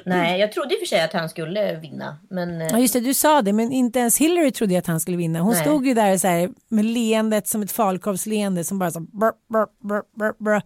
Nej, 0.05 0.41
jag 0.41 0.53
trodde 0.53 0.75
i 0.75 0.77
och 0.77 0.81
för 0.81 0.87
sig 0.87 1.01
att 1.01 1.13
han 1.13 1.29
skulle 1.29 1.77
vinna. 1.81 2.17
Men 2.31 2.61
eh, 2.61 2.69
Ja 2.71 2.79
just 2.79 2.95
det, 2.95 3.01
du 3.01 3.15
sa 3.15 3.43
det 3.43 3.53
men 3.53 3.73
inte 3.73 3.99
ens 3.99 4.19
Hillary 4.19 4.51
trodde 4.51 4.79
att 4.79 4.87
han 4.87 5.01
skulle 5.01 5.17
vinna. 5.17 5.41
Hon 5.41 5.53
Nej. 5.53 5.63
stod 5.63 5.87
ju 5.87 5.95
där 5.95 6.19
så 6.19 6.29
här, 6.29 6.51
med 6.69 6.85
leendet 6.85 7.49
som 7.49 7.63
ett 7.63 7.73
falukorvsleende 7.73 8.65
som 8.65 8.79
bara 8.79 8.91
så 8.91 9.01
brr, 9.01 9.33
brr, 9.53 9.67
brr, 9.89 10.03
brr, 10.17 10.45
brr. 10.45 10.63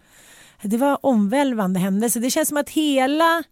Det 0.62 0.76
var 0.76 0.99
omvälvande 1.03 1.81
händelse. 1.81 2.21
Det 2.21 2.31
känns 2.31 2.49
som 2.49 2.59
att 2.59 2.71
hela, 2.71 3.43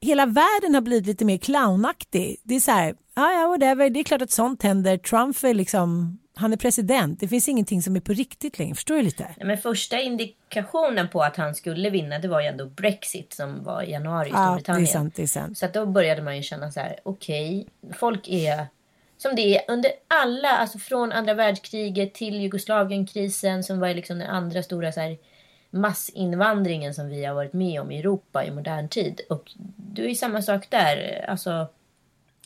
hela 0.00 0.26
världen 0.26 0.74
har 0.74 0.80
blivit 0.80 1.06
lite 1.06 1.24
mer 1.24 1.38
clownaktig. 1.38 2.36
Det 2.42 2.54
är 2.54 2.60
så 2.60 2.70
här, 2.70 2.94
ja 3.14 3.32
ja 3.32 3.48
whatever, 3.48 3.90
det 3.90 4.00
är 4.00 4.04
klart 4.04 4.22
att 4.22 4.30
sånt 4.30 4.62
händer. 4.62 4.98
Trump 4.98 5.44
är 5.44 5.54
liksom, 5.54 6.18
han 6.38 6.52
är 6.52 6.56
president. 6.56 7.20
Det 7.20 7.28
finns 7.28 7.48
ingenting 7.48 7.82
som 7.82 7.96
är 7.96 8.00
på 8.00 8.12
riktigt 8.12 8.58
längre. 8.58 8.74
Förstår 8.74 8.96
du 8.96 9.02
lite? 9.02 9.22
Nej, 9.22 9.46
Men 9.46 9.58
första 9.58 10.00
indikationen 10.00 11.08
på 11.08 11.22
att 11.22 11.36
han 11.36 11.54
skulle 11.54 11.90
vinna 11.90 12.18
det 12.18 12.28
var 12.28 12.40
ju 12.40 12.46
ändå 12.46 12.66
Brexit 12.66 13.32
som 13.32 13.64
var 13.64 13.82
i 13.82 13.90
januari 13.90 14.28
i 14.28 14.32
Ja, 14.32 14.38
det 14.38 14.44
är 14.44 14.46
Storbritannien. 14.46 14.86
sant, 14.86 15.14
det 15.16 15.22
är 15.22 15.26
sant. 15.26 15.58
Så 15.58 15.66
att 15.66 15.74
då 15.74 15.86
började 15.86 16.22
man 16.22 16.36
ju 16.36 16.42
känna 16.42 16.72
så 16.72 16.80
här, 16.80 17.00
okej, 17.02 17.66
folk 17.92 18.28
är 18.28 18.66
som 19.16 19.34
det 19.36 19.56
är 19.56 19.62
under 19.68 19.90
alla, 20.08 20.48
alltså 20.48 20.78
från 20.78 21.12
andra 21.12 21.34
världskriget 21.34 22.14
till 22.14 22.40
Jugoslavienkrisen 22.40 23.64
som 23.64 23.80
var 23.80 23.94
liksom 23.94 24.18
den 24.18 24.28
andra 24.28 24.62
stora 24.62 24.92
så 24.92 25.00
här, 25.00 25.18
massinvandringen 25.70 26.94
som 26.94 27.08
vi 27.08 27.24
har 27.24 27.34
varit 27.34 27.52
med 27.52 27.80
om 27.80 27.90
i 27.90 27.98
Europa 27.98 28.44
i 28.44 28.50
modern 28.50 28.88
tid. 28.88 29.20
Och 29.28 29.52
det 29.76 30.04
är 30.04 30.08
ju 30.08 30.14
samma 30.14 30.42
sak 30.42 30.70
där, 30.70 31.24
alltså 31.28 31.68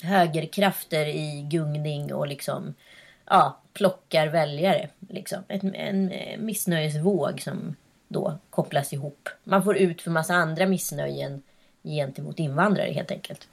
högerkrafter 0.03 1.07
i 1.07 1.47
gungning 1.51 2.15
och 2.15 2.27
liksom 2.27 2.75
ja, 3.33 3.59
plockar 3.73 4.27
väljare. 4.27 4.89
Liksom. 5.09 5.39
Ett, 5.49 5.65
en 5.65 6.12
missnöjesvåg 6.39 7.41
som 7.41 7.77
då 8.09 8.39
kopplas 8.51 8.93
ihop. 8.93 9.29
Man 9.45 9.65
får 9.65 9.77
ut 9.77 10.03
för 10.03 10.11
massa 10.11 10.35
andra 10.35 10.67
missnöjen 10.67 11.43
gentemot 11.85 12.39
invandrare 12.39 12.93
helt 12.93 13.11
enkelt. 13.11 13.49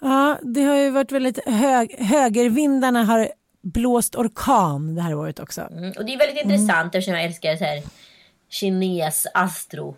Ja, 0.00 0.38
det 0.42 0.62
har 0.62 0.76
ju 0.76 0.90
varit 0.90 1.12
väldigt 1.12 1.48
hög, 1.48 1.96
högervindarna 1.98 3.04
har 3.04 3.28
blåst 3.62 4.14
orkan 4.14 4.94
det 4.94 5.02
här 5.02 5.14
året 5.14 5.40
också. 5.40 5.60
Mm, 5.60 5.92
och 5.98 6.04
det 6.04 6.14
är 6.14 6.18
väldigt 6.18 6.44
intressant 6.44 6.94
eftersom 6.94 7.14
jag 7.14 7.24
älskar 7.24 7.56
så 7.56 7.64
här 7.64 7.82
kines 8.48 9.26
astro. 9.34 9.96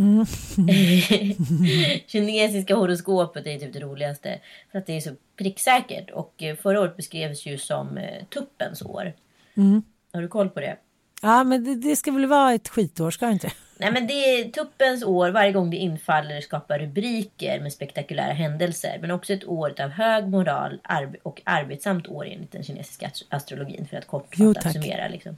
Mm. 0.00 0.26
Kinesiska 2.06 2.74
horoskopet 2.74 3.46
är 3.46 3.58
typ 3.58 3.72
det 3.72 3.80
roligaste. 3.80 4.38
För 4.72 4.78
att 4.78 4.86
det 4.86 4.96
är 4.96 5.00
så 5.00 5.10
pricksäkert. 5.36 6.10
Och 6.10 6.42
eh, 6.42 6.56
förra 6.56 6.80
året 6.80 6.96
beskrevs 6.96 7.46
ju 7.46 7.58
som 7.58 7.98
eh, 7.98 8.24
tuppens 8.34 8.82
år. 8.82 9.12
Mm. 9.56 9.82
Har 10.12 10.22
du 10.22 10.28
koll 10.28 10.48
på 10.48 10.60
det? 10.60 10.76
Ja, 11.22 11.44
men 11.44 11.64
det, 11.64 11.74
det 11.74 11.96
ska 11.96 12.12
väl 12.12 12.26
vara 12.26 12.52
ett 12.54 12.68
skitår, 12.68 13.10
ska 13.10 13.26
det 13.26 13.32
inte? 13.32 13.50
Nej 13.78 13.92
men 13.92 14.06
det 14.06 14.12
är 14.12 14.50
tuppens 14.50 15.04
år. 15.04 15.28
Varje 15.30 15.52
gång 15.52 15.70
det 15.70 15.76
infaller 15.76 16.40
skapar 16.40 16.78
rubriker 16.78 17.60
med 17.60 17.72
spektakulära 17.72 18.32
händelser. 18.32 18.98
Men 19.00 19.10
också 19.10 19.32
ett 19.32 19.44
år 19.48 19.80
av 19.80 19.88
hög 19.90 20.28
moral 20.28 20.80
arb 20.82 21.16
och 21.22 21.42
arbetsamt 21.44 22.08
år 22.08 22.26
enligt 22.26 22.52
den 22.52 22.62
kinesiska 22.64 23.06
ast- 23.06 23.26
astrologin. 23.28 23.86
För 23.90 23.96
att 23.96 24.04
Jo, 24.04 24.18
kortfattat 24.18 24.62
tack. 24.62 24.72
summera 24.72 25.08
liksom. 25.08 25.36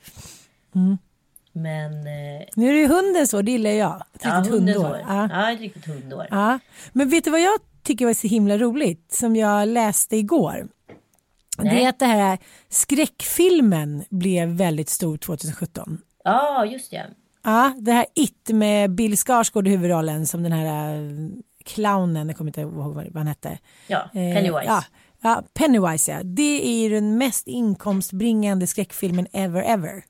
Mm. 0.75 0.99
Men... 1.52 1.92
Eh, 1.92 2.42
Nu 2.56 2.68
är 2.68 2.73
det 2.73 2.78
ju 2.78 2.87
hundens 2.88 3.35
år, 3.35 3.42
det 3.42 3.50
gillar 3.50 3.71
jag. 3.71 4.02
Ett 4.14 4.21
ja, 4.25 4.30
riktigt 4.38 4.52
hundår. 4.54 4.85
år. 4.90 5.00
Ja. 5.09 5.28
Ja, 5.32 5.52
ett 5.52 5.61
riktigt 5.61 5.87
hundår. 5.87 6.26
Ja. 6.30 6.59
Men 6.92 7.09
vet 7.09 7.25
du 7.25 7.30
vad 7.30 7.40
jag 7.40 7.59
tycker 7.82 8.06
var 8.06 8.12
så 8.14 8.26
himla 8.28 8.59
roligt 8.59 9.12
som 9.12 9.37
jag 9.37 9.68
läste 9.68 10.16
igår? 10.16 10.68
Det 11.56 11.64
Nej. 11.64 11.85
är 11.85 11.88
att 11.88 11.99
det 11.99 12.06
här 12.06 12.38
skräckfilmen 12.68 14.04
blev 14.11 14.49
väldigt 14.49 14.88
stor 14.88 15.16
2017. 15.16 15.99
Ja, 16.25 16.64
just 16.66 16.90
det. 16.90 17.06
Ja, 17.44 17.73
det 17.80 17.92
här 17.92 18.06
It 18.14 18.49
med 18.49 18.90
Bill 18.90 19.16
Skarsgård 19.16 19.66
i 19.66 19.71
huvudrollen 19.71 20.26
som 20.26 20.42
den 20.42 20.52
här 20.52 20.94
eh, 20.94 21.00
clownen, 21.64 22.28
jag 22.28 22.37
kommer 22.37 22.49
inte 22.49 22.61
ihåg 22.61 22.94
vad 22.94 23.16
han 23.16 23.26
hette. 23.26 23.59
Ja, 23.87 23.99
Eh, 23.99 24.35
Pennywise. 24.35 24.64
Ja, 24.66 24.85
ja, 25.21 25.42
Pennywise 25.54 26.12
ja. 26.12 26.21
Det 26.23 26.66
är 26.68 26.82
ju 26.82 26.88
den 26.94 27.18
mest 27.18 27.47
inkomstbringande 27.49 28.66
skräckfilmen 28.66 29.26
ever 29.32 29.62
ever. 29.62 30.04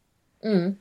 Mm. 0.45 0.77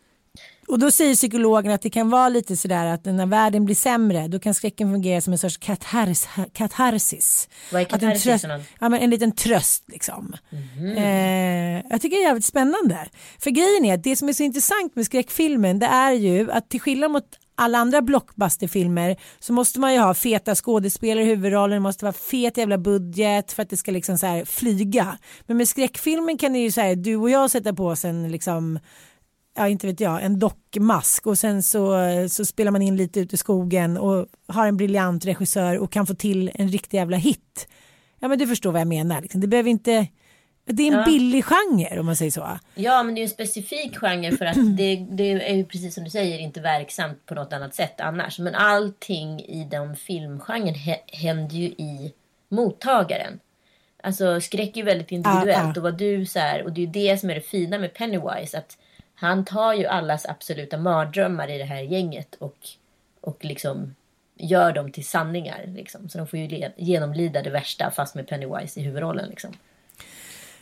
Och 0.67 0.79
då 0.79 0.91
säger 0.91 1.15
psykologen 1.15 1.71
att 1.71 1.81
det 1.81 1.89
kan 1.89 2.09
vara 2.09 2.29
lite 2.29 2.57
sådär 2.57 2.85
att 2.85 3.05
när 3.05 3.25
världen 3.25 3.65
blir 3.65 3.75
sämre 3.75 4.27
då 4.27 4.39
kan 4.39 4.53
skräcken 4.53 4.91
fungera 4.91 5.21
som 5.21 5.33
en 5.33 5.39
sorts 5.39 5.57
katars, 5.57 6.27
katarsis. 6.53 7.49
Vad 7.71 7.81
är 7.81 7.85
Att 7.85 7.93
en, 7.93 7.99
katarsis 7.99 8.23
tröst, 8.23 8.45
ja, 8.79 8.89
men 8.89 9.01
en 9.01 9.09
liten 9.09 9.31
tröst 9.31 9.83
liksom. 9.87 10.35
Mhm. 10.49 10.97
Eh, 10.97 11.83
jag 11.89 12.01
tycker 12.01 12.17
det 12.17 12.23
är 12.23 12.27
jävligt 12.27 12.45
spännande. 12.45 13.09
För 13.39 13.51
grejen 13.51 13.85
är 13.85 13.93
att 13.93 14.03
det 14.03 14.15
som 14.15 14.29
är 14.29 14.33
så 14.33 14.43
intressant 14.43 14.95
med 14.95 15.05
skräckfilmen 15.05 15.79
det 15.79 15.85
är 15.85 16.11
ju 16.11 16.51
att 16.51 16.69
till 16.69 16.81
skillnad 16.81 17.11
mot 17.11 17.25
alla 17.55 17.77
andra 17.77 18.01
blockbusterfilmer 18.01 19.17
så 19.39 19.53
måste 19.53 19.79
man 19.79 19.93
ju 19.93 19.99
ha 19.99 20.13
feta 20.13 20.55
skådespelare 20.55 21.23
i 21.23 21.27
huvudrollen, 21.27 21.75
det 21.75 21.79
måste 21.79 22.05
vara 22.05 22.13
fet 22.13 22.57
jävla 22.57 22.77
budget 22.77 23.51
för 23.51 23.63
att 23.63 23.69
det 23.69 23.77
ska 23.77 23.91
liksom 23.91 24.17
så 24.17 24.25
här 24.25 24.45
flyga. 24.45 25.17
Men 25.47 25.57
med 25.57 25.67
skräckfilmen 25.67 26.37
kan 26.37 26.53
det 26.53 26.59
ju 26.59 26.71
så 26.71 26.81
här, 26.81 26.95
du 26.95 27.15
och 27.15 27.29
jag 27.29 27.51
sätta 27.51 27.73
på 27.73 27.87
oss 27.87 28.05
en 28.05 28.31
liksom 28.31 28.79
ja 29.55 29.67
inte 29.67 29.87
vet 29.87 29.99
jag, 29.99 30.23
en 30.23 30.39
dockmask 30.39 31.27
och 31.27 31.37
sen 31.37 31.63
så, 31.63 31.95
så 32.29 32.45
spelar 32.45 32.71
man 32.71 32.81
in 32.81 32.95
lite 32.97 33.19
ute 33.19 33.35
i 33.35 33.37
skogen 33.37 33.97
och 33.97 34.25
har 34.47 34.67
en 34.67 34.77
briljant 34.77 35.25
regissör 35.25 35.77
och 35.77 35.91
kan 35.91 36.07
få 36.07 36.13
till 36.13 36.51
en 36.55 36.67
riktig 36.67 36.97
jävla 36.97 37.17
hit. 37.17 37.67
Ja 38.19 38.27
men 38.27 38.39
du 38.39 38.47
förstår 38.47 38.71
vad 38.71 38.81
jag 38.81 38.87
menar. 38.87 39.21
Liksom. 39.21 39.41
Det 39.41 39.47
behöver 39.47 39.69
inte, 39.69 40.07
det 40.65 40.83
är 40.83 40.87
en 40.91 40.97
Ja. 40.99 41.05
billig 41.05 41.45
genre 41.45 41.99
om 41.99 42.05
man 42.05 42.15
säger 42.15 42.31
så. 42.31 42.59
Ja, 42.75 43.03
men 43.03 43.15
det 43.15 43.21
är 43.21 43.23
en 43.23 43.29
specifik 43.29 43.97
genre 43.97 44.31
för 44.37 44.45
att 44.45 44.55
det, 44.77 44.95
det 45.11 45.31
är 45.51 45.55
ju 45.55 45.65
precis 45.65 45.95
som 45.95 46.03
du 46.03 46.09
säger 46.09 46.39
inte 46.39 46.61
verksamt 46.61 47.25
på 47.25 47.35
något 47.35 47.53
annat 47.53 47.75
sätt 47.75 48.01
annars. 48.01 48.39
Men 48.39 48.55
allting 48.55 49.39
i 49.39 49.67
den 49.71 49.95
filmgenren 49.95 50.75
hä- 50.75 50.99
händer 51.07 51.55
ju 51.55 51.65
i 51.65 52.13
mottagaren. 52.49 53.39
Alltså 54.03 54.41
skräck 54.41 54.69
är 54.69 54.77
ju 54.77 54.83
väldigt 54.83 55.11
individuellt 55.11 55.47
Ja, 55.57 55.63
ja. 55.63 55.73
och 55.77 55.83
vad 55.83 55.97
du 55.97 56.25
så 56.25 56.39
här, 56.39 56.63
och 56.63 56.71
det 56.71 56.81
är 56.81 56.85
ju 56.85 56.91
det 56.91 57.17
som 57.19 57.29
är 57.29 57.35
det 57.35 57.41
fina 57.41 57.77
med 57.79 57.93
Pennywise 57.93 58.57
att 58.57 58.77
han 59.21 59.45
tar 59.45 59.73
ju 59.73 59.85
allas 59.85 60.25
absoluta 60.25 60.77
mardrömmar 60.77 61.47
i 61.49 61.57
det 61.57 61.63
här 61.63 61.81
gänget 61.81 62.35
och, 62.39 62.57
och 63.21 63.45
liksom 63.45 63.95
gör 64.35 64.71
dem 64.71 64.91
till 64.91 65.05
sanningar 65.05 65.63
liksom. 65.67 66.09
Så 66.09 66.17
de 66.17 66.27
får 66.27 66.39
ju 66.39 66.69
genomlida 66.77 67.41
det 67.41 67.49
värsta 67.49 67.91
fast 67.91 68.15
med 68.15 68.27
Pennywise 68.27 68.79
i 68.79 68.83
huvudrollen 68.83 69.29
liksom. 69.29 69.51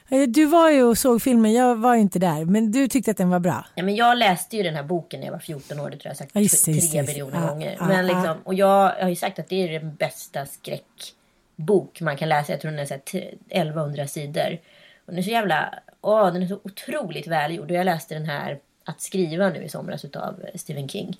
Eh, 0.09 0.21
Du 0.27 0.45
var 0.45 0.69
ju 0.69 0.83
och 0.83 0.97
såg 0.97 1.21
filmen, 1.21 1.53
jag 1.53 1.75
var 1.75 1.95
ju 1.95 2.01
inte 2.01 2.19
där, 2.19 2.45
men 2.45 2.71
du 2.71 2.87
tyckte 2.87 3.11
att 3.11 3.17
den 3.17 3.29
var 3.29 3.39
bra. 3.39 3.65
Ja, 3.75 3.83
men 3.83 3.95
jag 3.95 4.17
läste 4.17 4.57
ju 4.57 4.63
den 4.63 4.75
här 4.75 4.83
boken 4.83 5.19
när 5.19 5.27
jag 5.27 5.33
var 5.33 5.39
14 5.39 5.79
år, 5.79 5.89
det 5.89 5.97
tror 5.97 6.09
jag 6.09 6.17
sagt 6.17 6.35
just 6.35 6.65
tre 6.65 6.73
just 6.73 6.93
miljoner 6.93 7.41
Ja, 7.41 7.47
gånger. 7.49 7.75
ja, 7.79 7.85
men 7.87 7.95
ja. 8.07 8.13
liksom, 8.13 8.37
och 8.43 8.53
jag, 8.53 8.93
jag 8.97 9.01
har 9.03 9.09
ju 9.09 9.15
sagt 9.15 9.39
att 9.39 9.49
det 9.49 9.55
är 9.75 9.79
den 9.79 9.95
bästa 9.95 10.45
skräckbok 10.45 12.01
man 12.01 12.17
kan 12.17 12.29
läsa. 12.29 12.51
Jag 12.53 12.61
tror 12.61 12.71
den 12.71 12.79
är 12.79 12.85
så 12.85 12.93
här 12.93 13.01
t- 13.01 13.33
1100 13.49 14.07
sidor. 14.07 14.57
Och 15.05 15.11
den 15.13 15.17
är 15.17 15.21
så 15.21 15.29
jävla, 15.29 15.73
åh, 16.01 16.33
den 16.33 16.43
är 16.43 16.47
så 16.47 16.59
otroligt 16.63 17.27
välgjord. 17.27 17.71
Och 17.71 17.77
jag 17.77 17.85
läste 17.85 18.13
den 18.13 18.25
här 18.25 18.59
Att 18.83 19.01
skriva 19.01 19.49
nu 19.49 19.63
i 19.63 19.69
somras 19.69 20.05
utav 20.05 20.35
Stephen 20.55 20.89
King. 20.89 21.17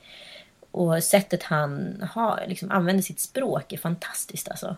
Och 0.72 1.04
sättet 1.04 1.44
han 1.44 2.04
har, 2.14 2.44
liksom, 2.48 2.72
använder 2.72 3.04
sitt 3.04 3.20
språk 3.20 3.74
är 3.74 3.78
fantastiskt 3.78 4.50
alltså. 4.50 4.76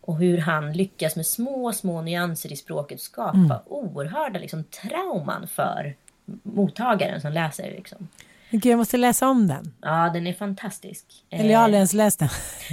Och 0.00 0.16
hur 0.18 0.38
han 0.38 0.72
lyckas 0.72 1.16
med 1.16 1.26
små, 1.26 1.72
små 1.72 2.02
nyanser 2.02 2.52
i 2.52 2.56
språket 2.56 3.00
skapa 3.00 3.36
Mm. 3.38 3.58
oerhörda 3.66 4.38
liksom, 4.40 4.64
trauman 4.64 5.46
för 5.48 5.94
mottagaren 6.42 7.20
som 7.20 7.32
läser. 7.32 7.70
Liksom. 7.70 8.08
Gud, 8.50 8.66
jag 8.66 8.76
måste 8.76 8.96
läsa 8.96 9.28
om 9.28 9.46
den. 9.48 9.72
Ja, 9.82 10.10
den 10.14 10.26
är 10.26 10.32
fantastisk. 10.32 11.04
Eller 11.30 11.50
jag 11.50 11.58
har 11.58 11.64
aldrig 11.64 11.78
ens 11.78 11.92
läst 11.92 12.18
den. 12.18 12.28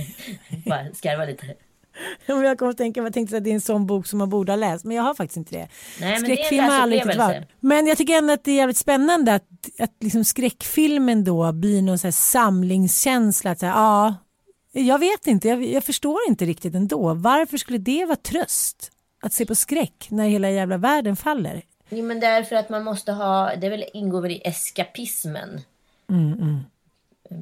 Bara 0.65 0.93
skarva 0.93 1.25
lite. 1.25 1.53
Jag 2.25 2.57
kommer 2.57 2.71
att 2.71 2.77
tänka, 2.77 3.01
jag 3.01 3.13
tänkte 3.13 3.37
att 3.37 3.43
det 3.43 3.49
är 3.49 3.53
en 3.53 3.61
sån 3.61 3.87
bok 3.87 4.07
som 4.07 4.19
man 4.19 4.29
borde 4.29 4.51
ha 4.51 4.57
läst, 4.57 4.85
men 4.85 4.97
jag 4.97 5.03
har 5.03 5.13
faktiskt 5.13 5.37
inte 5.37 5.55
det. 5.55 5.67
Nej, 6.01 6.19
Skräckfilm 6.19 6.63
har 6.63 6.81
aldrig 6.81 7.01
riktigt 7.01 7.19
varit. 7.19 7.43
Men 7.59 7.87
jag 7.87 7.97
tycker 7.97 8.17
ändå 8.17 8.33
att 8.33 8.43
det 8.43 8.51
är 8.51 8.55
jävligt 8.55 8.77
spännande 8.77 9.33
att, 9.33 9.47
att 9.79 9.95
liksom 9.99 10.23
skräckfilmen 10.23 11.23
då 11.23 11.51
blir 11.51 11.81
någon 11.81 11.99
så 11.99 12.07
här 12.07 12.11
samlingskänsla. 12.11 13.51
Att 13.51 13.59
så 13.59 13.65
här, 13.65 13.73
ja, 13.73 14.15
jag 14.71 14.99
vet 14.99 15.27
inte, 15.27 15.47
jag, 15.47 15.63
jag 15.63 15.83
förstår 15.83 16.19
inte 16.27 16.45
riktigt 16.45 16.75
ändå. 16.75 17.13
Varför 17.13 17.57
skulle 17.57 17.77
det 17.77 18.05
vara 18.05 18.15
tröst? 18.15 18.89
Att 19.21 19.33
se 19.33 19.45
på 19.45 19.55
skräck 19.55 20.07
när 20.09 20.27
hela 20.27 20.49
jävla 20.49 20.77
världen 20.77 21.15
faller. 21.15 21.61
Jo, 21.89 22.05
men 22.05 22.19
därför 22.19 22.55
att 22.55 22.69
man 22.69 22.83
måste 22.83 23.11
ha, 23.11 23.55
det 23.55 23.69
väl, 23.69 23.85
ingår 23.93 24.21
väl 24.21 24.31
i 24.31 24.41
eskapismen. 24.45 25.61
Mm, 26.09 26.63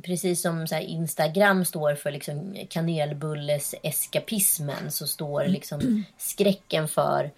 Precis 0.03 0.41
som 0.41 0.67
så 0.67 0.77
Instagram 0.77 1.65
står 1.65 1.95
för 1.95 2.11
liksom 2.11 2.57
kanelbulles 2.69 3.75
eskapismen 3.83 4.91
så 4.91 5.07
står 5.07 5.45
liksom 5.45 6.03
skräcken 6.17 6.87
för 6.87 7.31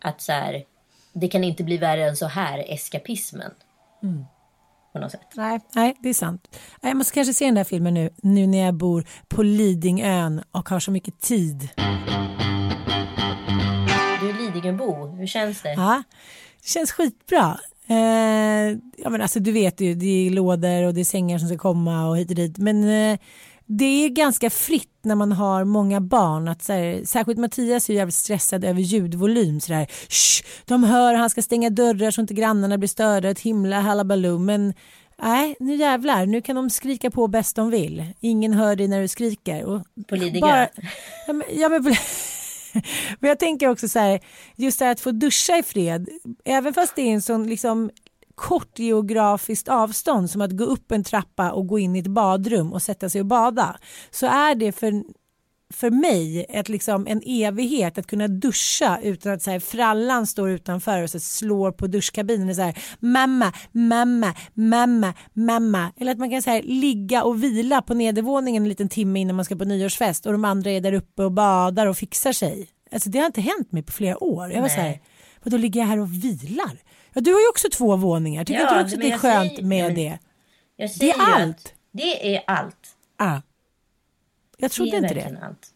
att 0.00 0.20
så 0.20 0.32
här, 0.32 0.64
det 1.12 1.28
kan 1.28 1.44
inte 1.44 1.64
bli 1.64 1.76
värre 1.76 2.08
än 2.08 2.16
så 2.16 2.26
här 2.26 2.64
eskapismen. 2.68 3.50
På 4.92 4.98
något 4.98 5.10
sätt. 5.10 5.20
Nej, 5.34 5.60
nej, 5.72 5.96
det 6.00 6.08
är 6.08 6.14
sant. 6.14 6.58
Jag 6.80 6.96
måste 6.96 7.14
kanske 7.14 7.34
se 7.34 7.44
den 7.44 7.54
där 7.54 7.64
filmen 7.64 7.94
nu, 7.94 8.10
nu 8.16 8.46
när 8.46 8.58
jag 8.58 8.74
bor 8.74 9.04
på 9.28 9.42
Lidingön 9.42 10.42
och 10.50 10.68
har 10.68 10.80
så 10.80 10.90
mycket 10.90 11.20
tid. 11.20 11.68
Du 14.20 14.30
är 14.30 14.38
Lidingöbo, 14.38 15.06
hur 15.06 15.26
känns 15.26 15.62
det? 15.62 15.72
Ja, 15.72 16.02
det 16.62 16.68
känns 16.68 16.92
skitbra. 16.92 17.58
Eh, 17.90 18.78
ja, 18.96 19.10
men 19.10 19.22
alltså, 19.22 19.40
du 19.40 19.52
vet 19.52 19.80
ju, 19.80 19.94
det 19.94 20.26
är 20.26 20.30
lådor 20.30 20.86
och 20.86 20.94
det 20.94 21.00
är 21.00 21.04
sängar 21.04 21.38
som 21.38 21.48
ska 21.48 21.58
komma 21.58 22.08
och 22.08 22.18
hit 22.18 22.30
och 22.30 22.36
dit. 22.36 22.58
Men 22.58 22.88
eh, 22.88 23.18
det 23.66 24.04
är 24.04 24.08
ganska 24.08 24.50
fritt 24.50 24.98
när 25.02 25.14
man 25.14 25.32
har 25.32 25.64
många 25.64 26.00
barn. 26.00 26.48
Att, 26.48 26.62
så 26.62 26.72
här, 26.72 27.04
särskilt 27.04 27.38
Mattias 27.38 27.88
är 27.88 27.92
ju 27.92 27.98
jävligt 27.98 28.14
stressad 28.14 28.64
över 28.64 28.80
ljudvolym. 28.80 29.60
Så 29.60 29.72
där, 29.72 29.86
Shh, 30.08 30.44
de 30.64 30.84
hör, 30.84 31.14
han 31.14 31.30
ska 31.30 31.42
stänga 31.42 31.70
dörrar 31.70 32.10
så 32.10 32.20
inte 32.20 32.34
grannarna 32.34 32.78
blir 32.78 32.88
störda. 32.88 33.30
Ett 33.30 33.40
himla 33.40 33.80
halabaloo. 33.80 34.38
Men 34.38 34.74
nej, 35.22 35.56
nu 35.60 35.74
jävlar, 35.74 36.26
nu 36.26 36.40
kan 36.40 36.56
de 36.56 36.70
skrika 36.70 37.10
på 37.10 37.26
bäst 37.28 37.56
de 37.56 37.70
vill. 37.70 38.04
Ingen 38.20 38.52
hör 38.52 38.76
dig 38.76 38.88
när 38.88 39.00
du 39.00 39.08
skriker. 39.08 39.64
Och 39.64 39.82
På 40.08 40.16
Lidingö? 40.16 40.66
ja, 41.26 41.32
men, 41.32 41.42
ja, 41.52 41.68
men, 41.68 41.94
men 43.20 43.28
jag 43.28 43.38
tänker 43.38 43.68
också 43.68 43.88
så 43.88 43.98
här, 43.98 44.20
just 44.56 44.78
det 44.78 44.84
här 44.84 44.92
att 44.92 45.00
få 45.00 45.10
duscha 45.10 45.58
i 45.58 45.62
fred, 45.62 46.08
även 46.44 46.74
fast 46.74 46.96
det 46.96 47.02
är 47.02 47.14
en 47.14 47.22
sån 47.22 47.46
liksom 47.46 47.90
kort 48.34 48.78
geografiskt 48.78 49.68
avstånd 49.68 50.30
som 50.30 50.40
att 50.40 50.56
gå 50.56 50.64
upp 50.64 50.92
en 50.92 51.04
trappa 51.04 51.52
och 51.52 51.66
gå 51.66 51.78
in 51.78 51.96
i 51.96 51.98
ett 51.98 52.06
badrum 52.06 52.72
och 52.72 52.82
sätta 52.82 53.08
sig 53.08 53.20
och 53.20 53.26
bada 53.26 53.78
så 54.10 54.26
är 54.26 54.54
det 54.54 54.72
för 54.72 55.02
för 55.74 55.90
mig 55.90 56.46
ett, 56.48 56.68
liksom, 56.68 57.06
en 57.06 57.22
evighet 57.26 57.98
att 57.98 58.06
kunna 58.06 58.28
duscha 58.28 58.98
utan 59.02 59.32
att 59.32 59.42
så 59.42 59.50
här, 59.50 59.60
frallan 59.60 60.26
står 60.26 60.50
utanför 60.50 61.02
och 61.02 61.10
så 61.10 61.20
slår 61.20 61.72
på 61.72 61.86
duschkabinen 61.86 62.48
och 62.48 62.56
så 62.56 62.62
här, 62.62 62.78
mamma, 63.00 63.52
mamma, 63.72 64.34
mamma, 64.54 65.14
mamma. 65.32 65.92
Eller 66.00 66.12
att 66.12 66.18
man 66.18 66.30
kan 66.30 66.42
så 66.42 66.50
här, 66.50 66.62
ligga 66.62 67.24
och 67.24 67.42
vila 67.44 67.82
på 67.82 67.94
nedervåningen 67.94 68.62
en 68.62 68.68
liten 68.68 68.88
timme 68.88 69.20
innan 69.20 69.36
man 69.36 69.44
ska 69.44 69.56
på 69.56 69.64
nyårsfest 69.64 70.26
och 70.26 70.32
de 70.32 70.44
andra 70.44 70.70
är 70.70 70.80
där 70.80 70.92
uppe 70.92 71.22
och 71.24 71.32
badar 71.32 71.86
och 71.86 71.96
fixar 71.96 72.32
sig. 72.32 72.68
Alltså 72.92 73.10
det 73.10 73.18
har 73.18 73.26
inte 73.26 73.40
hänt 73.40 73.72
mig 73.72 73.82
på 73.82 73.92
flera 73.92 74.24
år. 74.24 74.48
Jag 74.50 74.60
var 74.60 74.68
Nej. 74.68 74.70
så 74.76 74.80
här, 74.80 75.00
vadå 75.42 75.56
ligger 75.56 75.80
jag 75.80 75.86
här 75.86 76.00
och 76.00 76.14
vilar? 76.24 76.78
Ja, 77.12 77.20
du 77.20 77.32
har 77.32 77.40
ju 77.40 77.48
också 77.48 77.68
två 77.72 77.96
våningar. 77.96 78.44
Tycker 78.44 78.60
Ja, 78.60 78.66
inte 78.66 78.74
du 78.74 78.84
också 78.84 78.94
att 78.96 79.00
det 79.02 79.10
är 79.10 79.18
skönt 79.18 79.50
säger- 79.50 79.64
med 79.64 79.94
det? 79.94 80.18
Jag 80.76 80.90
Det 81.00 81.10
är 81.10 81.20
allt. 81.20 81.74
Det 81.92 82.34
är 82.36 82.42
allt. 82.46 82.96
Ah. 83.18 83.40
Jag 84.60 84.70
Det 84.70 84.74
trodde 84.74 84.96
är 84.96 85.02
inte 85.02 85.14
det. 85.14 85.38
allt. 85.42 85.74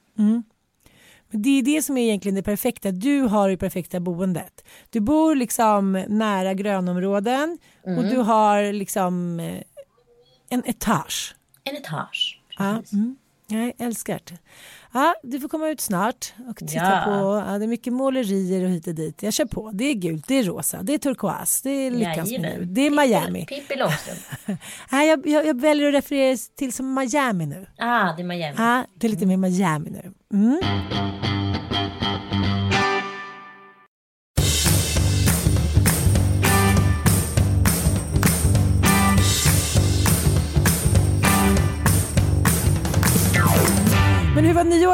Men 1.31 1.43
Det 1.43 1.59
är 1.59 1.63
det 1.63 1.83
som 1.83 1.97
är 1.97 2.03
egentligen 2.03 2.35
det 2.35 2.43
perfekta. 2.43 2.91
Du 2.91 3.21
har 3.21 3.49
det 3.49 3.57
perfekta 3.57 4.01
boendet. 4.01 4.65
Du 4.91 5.01
bor 5.01 5.35
liksom 5.35 6.05
nära 6.09 6.55
grönområden 6.55 7.59
och 7.83 8.05
du 8.05 8.17
har 8.17 8.73
liksom 8.73 9.41
eh, 9.41 9.63
en 10.49 10.63
etage. 10.67 11.35
En 11.65 11.77
etage. 11.77 12.41
Ja, 12.59 12.77
Precis. 12.81 12.93
mm. 12.93 13.17
Jag 13.63 13.73
älskar 13.79 14.21
det. 14.25 14.39
Ja, 14.93 15.15
du 15.23 15.41
får 15.41 15.49
komma 15.49 15.69
ut 15.69 15.81
snart 15.81 16.35
och 16.51 16.57
titta 16.57 16.75
Ja. 16.75 17.03
på. 17.05 17.45
Ja, 17.53 17.59
det 17.59 17.65
är 17.65 17.69
mycket 17.69 17.93
målerier 17.93 18.65
och 18.65 18.71
hit 18.71 18.87
och 18.87 18.95
dit. 18.95 19.23
Jag 19.23 19.33
kör 19.33 19.45
på. 19.45 19.71
Det 19.75 19.85
är 19.85 19.95
gult, 19.95 20.29
det 20.29 20.35
är 20.35 20.43
rosa, 20.45 20.83
det 20.83 20.95
är 20.95 20.99
turkoas, 20.99 21.63
det 21.63 21.71
är 21.71 21.91
lyckans 21.91 22.31
Jajamän. 22.31 22.53
minut, 22.53 22.75
det 22.75 22.81
är 22.87 22.91
Miami. 22.91 23.47
Pippi 23.47 23.77
Långstrump. 23.77 24.21
Nej, 24.93 25.09
jag, 25.09 25.27
jag, 25.27 25.47
jag 25.47 25.61
väljer 25.61 25.89
att 25.89 25.95
referera 25.95 26.37
till 26.59 26.73
som 26.73 26.95
Miami 26.95 27.47
nu. 27.47 27.67
Ah, 27.79 28.13
det 28.17 28.23
är 28.23 28.27
Miami. 28.27 28.55
Ja, 28.59 28.85
det 28.95 29.07
är 29.07 29.11
lite 29.11 29.27
mer 29.27 29.37
Miami 29.37 29.91
nu. 29.91 30.13
Mm. 30.33 30.61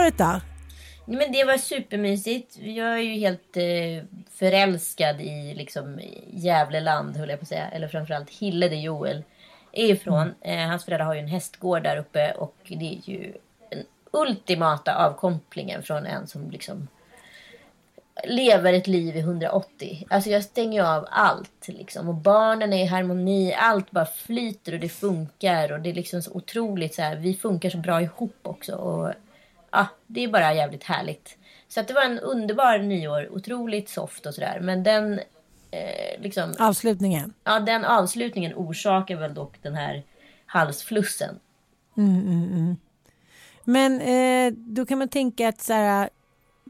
Nyåret 0.01 0.19
då? 0.19 0.41
Nej, 1.05 1.19
men 1.19 1.33
det 1.33 1.45
var 1.45 1.57
supermysigt. 1.57 2.59
Jag 2.59 2.93
är 2.93 2.99
ju 2.99 3.15
helt 3.15 3.57
eh, 3.57 4.05
förälskad 4.31 5.21
i 5.21 5.55
liksom 5.55 6.01
Gävleland, 6.33 7.17
höll 7.17 7.29
jag 7.29 7.39
på 7.39 7.43
att 7.43 7.49
säga. 7.49 7.69
Eller 7.69 7.89
framförallt 7.89 8.31
Hille 8.31 8.69
där 8.69 8.77
Joel 8.77 9.23
är 9.73 9.85
ifrån. 9.85 10.35
Eh, 10.41 10.59
hans 10.59 10.85
föräldrar 10.85 11.07
har 11.07 11.15
ju 11.15 11.21
en 11.21 11.29
hästgård 11.29 11.83
där 11.83 11.97
uppe 11.97 12.33
och 12.33 12.57
det 12.69 12.95
är 12.95 13.11
ju 13.11 13.33
den 13.71 13.85
ultimata 14.11 15.07
avkopplingen 15.07 15.83
från 15.83 16.07
en 16.07 16.27
som 16.27 16.51
liksom 16.51 16.89
lever 18.25 18.73
ett 18.73 18.87
liv 18.87 19.17
i 19.17 19.21
180. 19.21 20.07
Alltså 20.11 20.31
jag 20.31 20.45
stänger 20.45 20.81
ju 20.81 20.87
av 20.87 21.07
allt 21.11 21.69
liksom. 21.69 22.09
Och 22.09 22.15
barnen 22.15 22.73
är 22.73 22.85
i 22.85 22.87
harmoni. 22.87 23.55
Allt 23.55 23.91
bara 23.91 24.07
flyter 24.07 24.75
och 24.75 24.81
det 24.81 24.89
funkar. 24.89 25.73
Och 25.73 25.81
det 25.81 25.91
är 25.91 25.95
liksom 25.95 26.23
så 26.23 26.33
otroligt 26.33 26.95
så 26.95 27.03
här. 27.03 27.17
Vi 27.17 27.35
funkar 27.35 27.71
så 27.71 27.79
bra 27.79 28.03
ihop 28.03 28.39
också. 28.43 28.75
Och 28.75 29.15
ja, 29.73 29.87
det 30.07 30.25
är 30.25 30.29
bara 30.29 30.55
jävligt 30.55 30.85
härligt. 30.85 31.37
Så 31.69 31.81
att 31.81 31.89
det 31.89 31.95
var 31.95 32.03
en 32.03 32.19
underbar 32.19 32.79
nyår. 32.79 33.29
Otroligt 33.33 33.89
soft 33.89 34.27
och 34.27 34.35
sådär. 34.35 34.59
Men 34.63 34.83
den 34.83 35.21
eh, 35.71 36.21
liksom. 36.21 36.55
Avslutningen. 36.59 37.33
Ja, 37.45 37.61
den 37.61 37.85
avslutningen 37.85 38.53
orsakar 38.57 39.17
väl 39.17 39.35
dock 39.35 39.63
den 39.63 39.75
här 39.75 40.03
halsflussen. 40.47 41.39
Men 43.65 44.01
eh, 44.01 44.53
då 44.57 44.87
kan 44.87 44.99
man 44.99 45.09
tänka 45.09 45.49
att 45.49 45.61
så 45.61 45.73
här, 45.73 46.11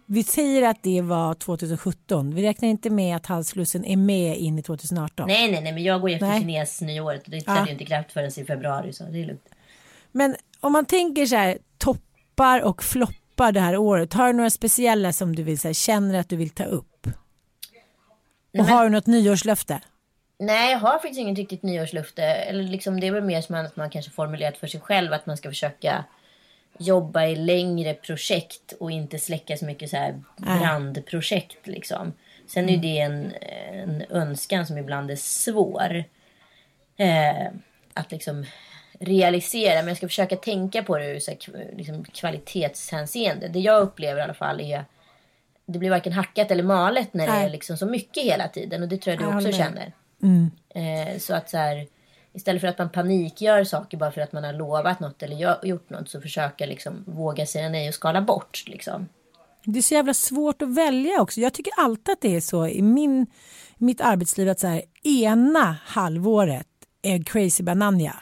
vi 0.07 0.23
säger 0.25 0.69
att 0.69 0.83
det 0.83 1.00
var 1.02 1.35
2017. 1.35 2.35
Vi 2.35 2.42
räknar 2.42 2.69
inte 2.69 2.90
med 2.90 3.16
att 3.16 3.26
halsflussen 3.26 3.85
är 3.85 3.97
med 3.97 4.37
in 4.37 4.59
i 4.59 4.62
2018. 4.62 5.26
Nej, 5.28 5.50
nej, 5.52 5.62
nej, 5.62 5.73
men 5.73 5.83
jag 5.83 6.00
går 6.00 6.11
ju 6.11 6.14
efter 6.14 6.26
Nej. 6.26 6.40
kines-nyåret. 6.40 7.25
Och 7.25 7.30
det 7.30 7.37
Ja. 7.37 7.42
trädde 7.54 7.66
ju 7.66 7.73
inte 7.73 7.85
kraft 7.85 8.12
förrän 8.12 8.30
i 8.40 8.45
februari. 8.45 8.92
Så 8.92 9.04
det 9.04 9.21
är 9.23 9.25
lugnt. 9.25 9.49
Men 10.12 10.37
om 10.61 10.73
man 10.73 10.85
tänker 10.85 11.26
så 11.26 11.37
här 11.37 11.59
toppar 12.40 12.61
och 12.61 12.82
floppar 12.82 13.52
det 13.52 13.61
här 13.61 13.76
året. 13.76 14.12
Har 14.12 14.26
du 14.26 14.32
några 14.32 14.50
speciella 14.50 15.12
som 15.12 15.37
du 15.37 15.42
vill 15.42 15.59
så 15.59 15.68
här, 15.68 15.73
känner 15.73 16.20
att 16.20 16.28
du 16.28 16.37
vill 16.37 16.50
ta 16.50 16.64
upp? 16.64 17.06
Och 18.59 18.64
har 18.64 18.85
du 18.85 18.90
något 18.90 19.06
nyårslöfte? 19.06 19.80
Nej, 20.38 20.73
jag 20.73 20.78
har 20.78 20.92
faktiskt 20.92 21.18
inget 21.18 21.38
riktigt 21.38 21.62
nyårslufte. 21.62 22.23
Eller 22.23 22.62
liksom, 22.62 23.00
det 23.00 23.06
är 23.06 23.12
väl 23.12 23.25
mer 23.25 23.40
som 23.40 23.54
att 23.54 23.76
man 23.76 23.90
kanske 23.90 24.11
formulerat 24.11 24.56
för 24.56 24.66
sig 24.66 24.80
själv 24.80 25.12
att 25.12 25.26
man 25.26 25.37
ska 25.37 25.49
försöka 25.49 26.04
jobba 26.78 27.26
i 27.26 27.37
längre 27.37 27.94
projekt 27.94 28.73
och 28.80 28.90
inte 28.90 29.18
släcka 29.18 29.56
så 29.56 29.64
mycket 29.64 29.90
så 29.90 29.97
här 29.97 30.23
brandprojekt. 30.37 31.66
Liksom. 31.66 32.12
Sen 32.47 32.68
är 32.68 32.73
ju 32.73 32.78
det 32.78 32.99
en, 32.99 33.32
en 33.73 34.04
önskan 34.11 34.66
som 34.66 34.78
ibland 34.78 35.11
är 35.11 35.16
svår 35.16 36.04
eh, 36.97 37.47
att 37.95 38.12
liksom 38.12 38.45
realisera. 39.00 39.75
Men 39.75 39.89
jag 39.89 39.97
ska 39.97 40.08
försöka 40.08 40.36
tänka 40.36 40.82
på 40.82 40.99
det 40.99 41.06
ur 41.06 41.19
så 41.19 41.30
här, 41.30 41.71
liksom, 41.76 42.04
kvalitetshänseende. 42.04 43.49
Det 43.49 43.60
jag 43.60 43.82
upplever 43.82 44.21
i 44.21 44.25
alla 44.25 44.34
fall 44.34 44.60
är 44.60 44.84
det 45.67 45.78
blir 45.78 45.91
varken 45.91 46.13
hackat 46.13 46.50
eller 46.50 46.63
malet 46.63 47.15
när 47.15 47.26
det 47.26 47.32
Nej. 47.32 47.45
är 47.45 47.50
liksom 47.50 47.76
så 47.76 47.86
mycket 47.86 48.25
hela 48.25 48.49
tiden. 48.49 48.82
Och 48.82 48.89
det 48.89 48.97
tror 48.97 49.15
jag 49.15 49.23
du 49.23 49.26
också 49.26 49.49
med. 49.49 49.54
känner. 49.54 49.93
Mm. 50.23 50.50
Eh, 50.75 51.19
så 51.19 51.34
att 51.34 51.50
så 51.50 51.56
här, 51.56 51.86
istället 52.32 52.60
för 52.60 52.69
att 52.69 52.78
man 52.78 52.91
panikgör 52.91 53.65
saker 53.65 53.97
bara 53.97 54.13
för 54.13 54.21
att 54.21 54.32
man 54.32 54.45
har 54.45 54.52
lovat 54.52 55.00
något 55.00 55.23
eller 55.23 55.67
gjort 55.67 55.91
något 55.91 56.08
så 56.08 56.21
försöka 56.21 56.67
liksom 56.67 57.04
våga 57.06 57.47
säga 57.47 57.69
nej 57.69 57.89
och 57.89 57.95
skala 57.95 58.23
bort. 58.23 58.65
Liksom. 58.67 59.08
Det 59.65 59.78
är 59.78 59.82
så 59.82 59.95
jävla 59.95 60.15
svårt 60.15 60.63
att 60.63 60.75
välja 60.75 61.21
också. 61.21 61.41
Jag 61.41 61.52
tycker 61.52 61.73
alltid 61.76 62.13
att 62.13 62.21
det 62.21 62.36
är 62.36 62.41
så 62.41 62.67
i 62.67 62.82
min, 62.82 63.26
mitt 63.76 64.00
arbetsliv 64.00 64.49
att 64.49 64.60
så 64.60 64.67
här, 64.67 64.82
ena 65.02 65.76
halvåret 65.84 66.67
är 67.02 67.23
crazy 67.23 67.63
bananja 67.63 68.17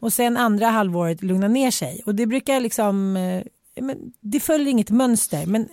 och 0.00 0.12
sen 0.12 0.36
andra 0.36 0.66
halvåret 0.66 1.22
lugnar 1.22 1.48
ner 1.48 1.70
sig. 1.70 2.02
Och 2.06 2.14
det 2.14 2.26
brukar 2.26 2.60
liksom, 2.60 3.16
eh, 3.16 3.42
men 3.82 4.12
det 4.20 4.40
följer 4.40 4.68
inget 4.68 4.90
mönster 4.90 5.46
men 5.46 5.68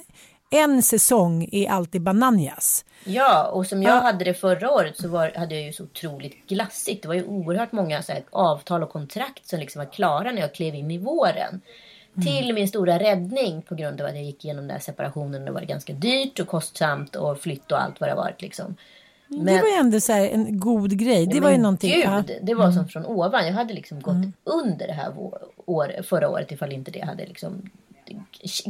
en 0.54 0.84
säsong 0.84 1.50
är 1.52 1.70
alltid 1.70 2.02
bananjas. 2.02 2.86
Ja, 3.04 3.48
och 3.48 3.66
som 3.68 3.84
jag 3.84 3.96
Ja. 3.98 4.02
hade 4.02 4.26
det 4.26 4.34
förra 4.34 4.72
året 4.72 4.98
så 4.98 5.08
var, 5.08 5.32
hade 5.36 5.56
jag 5.56 5.64
ju 5.64 5.74
så 5.74 5.84
otroligt 5.84 6.48
glassigt. 6.48 7.02
Det 7.02 7.08
var 7.08 7.16
ju 7.16 7.24
oerhört 7.24 7.72
många 7.72 8.04
så 8.04 8.12
här, 8.12 8.24
avtal 8.32 8.84
och 8.84 8.90
kontrakt 8.90 9.48
som 9.48 9.60
liksom 9.60 9.80
var 9.86 9.92
klara 9.92 10.32
när 10.32 10.42
jag 10.42 10.54
klev 10.54 10.76
in 10.76 10.92
i 10.92 10.98
våren. 10.98 11.62
Till 12.26 12.54
min 12.54 12.68
stora 12.68 13.00
räddning 13.00 13.62
på 13.62 13.76
grund 13.76 14.02
av 14.02 14.08
att 14.08 14.16
jag 14.16 14.24
gick 14.24 14.46
igenom 14.46 14.64
den 14.68 14.72
här 14.72 14.80
separationen. 14.80 15.46
Det 15.46 15.52
var 15.52 15.62
ganska 15.62 15.94
dyrt 15.94 16.40
och 16.40 16.48
kostsamt 16.48 17.16
och 17.16 17.40
flytt 17.40 17.72
och 17.72 17.82
allt 17.82 18.00
vad 18.00 18.10
det 18.10 18.16
varit. 18.16 18.42
Liksom. 18.42 18.76
Det 19.32 19.62
var 19.62 19.68
ju 19.68 19.74
ändå 19.80 20.00
så 20.00 20.14
här 20.14 20.28
en 20.30 20.60
god 20.60 20.98
grej. 21.00 21.26
Det 21.26 21.40
var 21.40 21.50
ju 21.50 21.54
men 21.56 21.62
någonting. 21.62 21.92
Gud, 21.92 22.04
ja. 22.06 22.12
Mm. 22.12 22.26
det 22.42 22.54
var 22.54 22.72
som 22.72 22.88
från 22.88 23.06
ovan. 23.06 23.46
Jag 23.48 23.54
hade 23.54 23.74
liksom 23.74 24.00
gått 24.02 24.16
under 24.44 24.88
det 24.88 24.94
här 24.94 25.14
år, 25.66 26.02
förra 26.04 26.30
året 26.30 26.52
ifall 26.52 26.72
inte 26.72 26.92
det 26.92 27.06
hade 27.06 27.26
liksom 27.26 27.70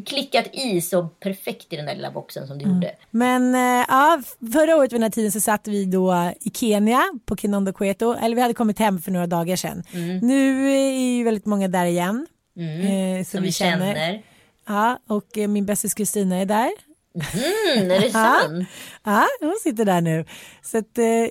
klickat 0.06 0.46
i 0.52 0.82
så 0.82 1.08
perfekt 1.20 1.74
i 1.74 1.76
den 1.76 1.86
där 1.86 1.96
lilla 1.96 2.12
boxen 2.12 2.48
som 2.48 2.58
det 2.58 2.64
Mm. 2.66 2.76
gjorde. 2.76 2.92
Men 3.12 3.56
eh, 3.56 3.86
ja, 3.90 4.22
förra 4.54 4.76
året 4.78 4.94
vid 4.94 5.00
den 5.00 5.04
här 5.04 5.10
tiden 5.10 5.32
så 5.32 5.40
satt 5.42 5.68
vi 5.68 5.86
då 5.86 6.32
i 6.42 6.50
Kenya 6.50 7.02
på 7.26 7.36
Kinondo 7.38 7.74
Cueto. 7.74 8.14
Eller 8.14 8.36
vi 8.36 8.42
hade 8.42 8.54
kommit 8.54 8.80
hem 8.80 9.00
för 9.00 9.12
några 9.12 9.28
dagar 9.28 9.56
sedan. 9.56 9.84
Nu 10.22 10.72
är 10.72 11.00
ju 11.18 11.24
väldigt 11.24 11.46
många 11.46 11.68
där 11.68 11.86
igen. 11.86 12.28
Eh, 12.56 12.64
som, 12.64 12.64
Mm. 12.82 13.26
Som 13.26 13.44
vi 13.44 13.52
känner. 13.52 14.22
Ja, 14.68 15.00
och 15.08 15.38
eh, 15.38 15.48
min 15.48 15.66
bästis 15.66 15.94
Kristina 15.94 16.36
är 16.38 16.46
där. 16.46 16.70
Mm, 17.16 17.92
är 17.92 18.00
det 18.00 18.10
sant? 18.12 18.68
Ja, 19.04 19.28
hon 19.40 19.56
sitter 19.64 19.86
där 19.86 20.02
nu. 20.02 20.26
Så 20.62 20.78
att, 20.78 20.98
eh, 20.98 21.28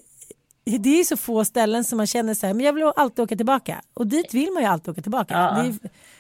det 0.79 1.01
är 1.01 1.05
så 1.05 1.17
få 1.17 1.45
ställen 1.45 1.85
som 1.85 1.97
man 1.97 2.07
känner 2.07 2.35
så 2.35 2.47
här, 2.47 2.55
men 2.55 2.67
jag 2.67 2.73
vill 2.73 2.93
alltid 2.97 3.23
åka 3.23 3.37
tillbaka. 3.37 3.81
Och 3.95 4.07
dit 4.07 4.35
vill 4.35 4.53
man 4.53 4.63
ju 4.63 4.69
alltid 4.69 4.89
åka 4.93 5.03
tillbaka. 5.03 5.35
Ja. 5.35 5.63
Det, 5.63 5.69
är, 5.69 5.75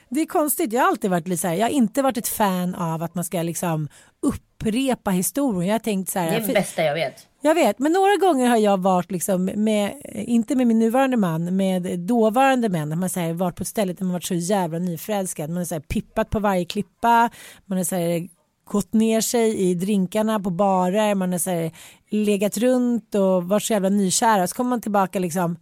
det 0.08 0.20
är 0.20 0.26
konstigt, 0.26 0.72
jag 0.72 0.80
har 0.80 0.88
alltid 0.88 1.10
varit 1.10 1.28
lite 1.28 1.40
så 1.40 1.48
här, 1.48 1.54
jag 1.54 1.64
har 1.66 1.70
inte 1.70 2.02
varit 2.02 2.16
ett 2.16 2.28
fan 2.28 2.74
av 2.74 3.02
att 3.02 3.14
man 3.14 3.24
ska 3.24 3.42
liksom 3.42 3.88
upprepa 4.22 5.10
historien. 5.10 5.66
Jag 5.66 5.74
har 5.74 5.78
tänkt 5.78 6.10
så 6.10 6.18
här, 6.18 6.30
Det 6.30 6.36
är 6.36 6.46
det 6.46 6.52
bästa 6.52 6.82
jag 6.82 6.94
vet. 6.94 7.26
jag 7.40 7.54
vet, 7.54 7.78
men 7.78 7.92
några 7.92 8.16
gånger 8.16 8.48
har 8.48 8.56
jag 8.56 8.80
varit 8.82 9.10
liksom 9.10 9.44
med, 9.44 10.02
inte 10.14 10.56
med 10.56 10.66
min 10.66 10.78
nuvarande 10.78 11.16
man, 11.16 11.56
med 11.56 11.98
dåvarande 11.98 12.68
män. 12.68 12.88
Man 12.88 12.98
har 13.02 13.32
varit 13.32 13.56
på 13.56 13.62
ett 13.62 13.68
ställe 13.68 13.92
där 13.92 14.04
man 14.04 14.12
varit 14.12 14.24
så 14.24 14.34
jävla 14.34 14.78
nyförälskad. 14.78 15.50
Man 15.50 15.56
har 15.56 15.64
så 15.64 15.74
här, 15.74 15.82
pippat 15.82 16.30
på 16.30 16.38
varje 16.38 16.64
klippa, 16.64 17.30
man 17.66 17.78
har 17.78 17.84
så 17.84 17.96
här, 17.96 18.28
gått 18.70 18.92
ner 18.92 19.20
sig 19.20 19.56
i 19.58 19.74
drinkarna 19.74 20.40
på 20.40 20.50
barer, 20.50 21.14
man 21.14 21.32
har 21.32 21.38
så 21.38 21.50
här, 21.50 21.72
legat 22.10 22.56
runt 22.56 23.14
och 23.14 23.44
varit 23.44 23.62
så 23.62 23.72
jävla 23.72 23.88
nykära. 23.88 24.46
Så 24.46 24.54
kommer 24.54 24.70
man 24.70 24.80
tillbaka 24.80 25.18
liksom, 25.18 25.56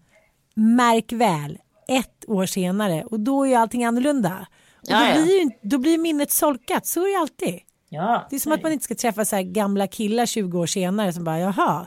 märk 0.55 1.13
väl, 1.13 1.59
ett 1.89 2.25
år 2.29 2.47
senare 2.47 3.05
och 3.05 3.21
då 3.21 3.45
är 3.45 3.49
ju 3.49 3.55
allting 3.55 3.85
annorlunda. 3.85 4.47
Och 4.77 4.89
då, 4.89 5.23
blir 5.23 5.51
då 5.63 5.79
blir 5.79 5.99
minnet 5.99 6.31
solkat, 6.31 6.87
så 6.87 7.01
är 7.01 7.15
det 7.15 7.21
alltid. 7.21 7.61
Ja, 7.89 8.27
Det 8.31 8.37
är 8.37 8.41
som 8.41 8.53
att 8.53 8.63
man 8.63 8.73
inte 8.73 8.85
ska 8.85 8.95
träffa 8.95 9.25
så 9.25 9.37
här 9.37 9.43
gamla 9.43 9.87
killar 9.87 10.27
20 10.27 10.59
år 10.59 10.67
senare 10.67 11.13
som 11.13 11.25
bara 11.25 11.39
jaha, 11.39 11.87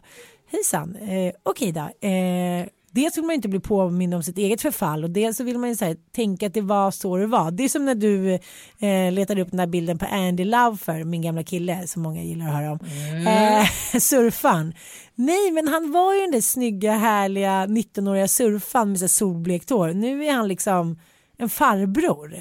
hejsan, 0.51 0.95
eh, 0.95 1.33
okej 1.43 1.71
då. 1.71 2.07
Eh, 2.07 2.67
dels 2.91 3.17
vill 3.17 3.23
man 3.25 3.35
inte 3.35 3.49
bli 3.49 3.59
påmind 3.59 4.13
om 4.13 4.23
sitt 4.23 4.37
eget 4.37 4.61
förfall 4.61 5.03
och 5.03 5.09
dels 5.09 5.37
så 5.37 5.43
vill 5.43 5.57
man 5.57 5.69
ju 5.69 5.75
så 5.75 5.85
här, 5.85 5.97
tänka 6.11 6.47
att 6.47 6.53
det 6.53 6.61
var 6.61 6.91
så 6.91 7.17
det 7.17 7.27
var. 7.27 7.51
Det 7.51 7.63
är 7.63 7.69
som 7.69 7.85
när 7.85 7.95
du 7.95 8.33
eh, 8.79 9.11
letade 9.11 9.41
upp 9.41 9.49
den 9.49 9.57
där 9.57 9.67
bilden 9.67 9.97
på 9.97 10.05
Andy 10.05 10.45
Laufer, 10.45 11.03
min 11.03 11.21
gamla 11.21 11.43
kille 11.43 11.87
som 11.87 12.01
många 12.01 12.23
gillar 12.23 12.47
att 12.47 12.53
höra 12.53 12.71
om. 12.71 12.79
Eh, 13.27 13.65
surfan. 13.99 14.73
Nej 15.15 15.51
men 15.51 15.67
han 15.67 15.91
var 15.91 16.13
ju 16.13 16.21
den 16.21 16.31
där 16.31 16.41
snygga 16.41 16.91
härliga 16.91 17.65
19-åriga 17.65 18.27
surfan 18.27 18.89
med 18.89 18.99
så 18.99 19.07
solblekt 19.07 19.69
hår. 19.69 19.93
Nu 19.93 20.25
är 20.25 20.31
han 20.33 20.47
liksom 20.47 20.99
en 21.37 21.49
farbror. 21.49 22.35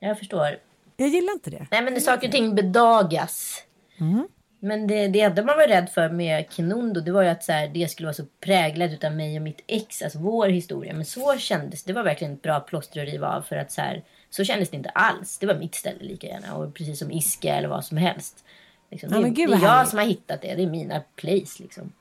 jag 0.00 0.18
förstår. 0.18 0.48
Jag 0.96 1.08
gillar 1.08 1.32
inte 1.32 1.50
det. 1.50 1.66
Nej 1.70 1.82
men 1.82 1.94
det, 1.94 2.00
saker 2.00 2.26
och 2.28 2.32
ting 2.32 2.54
bedagas. 2.54 3.62
Mm. 4.00 4.28
Men 4.62 4.86
det, 4.86 5.08
det 5.08 5.20
enda 5.20 5.44
man 5.44 5.56
var 5.56 5.68
rädd 5.68 5.90
för 5.90 6.08
med 6.08 6.44
Kinondo 6.50 7.00
det 7.00 7.12
var 7.12 7.22
ju 7.22 7.28
att 7.28 7.44
så 7.44 7.52
här, 7.52 7.68
det 7.68 7.88
skulle 7.88 8.06
vara 8.06 8.14
så 8.14 8.24
präglat 8.40 9.04
av 9.04 9.12
mig 9.12 9.36
och 9.36 9.42
mitt 9.42 9.60
ex, 9.66 10.02
alltså 10.02 10.18
vår 10.18 10.48
historia. 10.48 10.94
Men 10.94 11.04
så 11.04 11.36
kändes 11.36 11.82
det. 11.82 11.92
var 11.92 12.02
verkligen 12.02 12.34
ett 12.34 12.42
bra 12.42 12.60
plåster 12.60 13.02
att 13.02 13.08
riva 13.08 13.36
av 13.36 13.42
för 13.42 13.56
att 13.56 13.72
så 13.72 13.80
här, 13.80 14.02
Så 14.30 14.44
kändes 14.44 14.70
det 14.70 14.76
inte 14.76 14.88
alls. 14.88 15.38
Det 15.38 15.46
var 15.46 15.54
mitt 15.54 15.74
ställe 15.74 16.04
lika 16.04 16.26
gärna. 16.26 16.54
Och 16.54 16.74
precis 16.74 16.98
som 16.98 17.10
Iska 17.10 17.54
eller 17.54 17.68
vad 17.68 17.84
som 17.84 17.96
helst. 17.96 18.44
Liksom, 18.90 19.22
det, 19.22 19.30
gud, 19.30 19.50
det 19.50 19.56
är 19.56 19.62
jag 19.62 19.88
som 19.88 19.98
har 19.98 20.06
hittat 20.06 20.42
det. 20.42 20.54
Det 20.54 20.62
är 20.62 20.66
mina 20.70 21.02
place 21.16 21.62
liksom. 21.62 21.92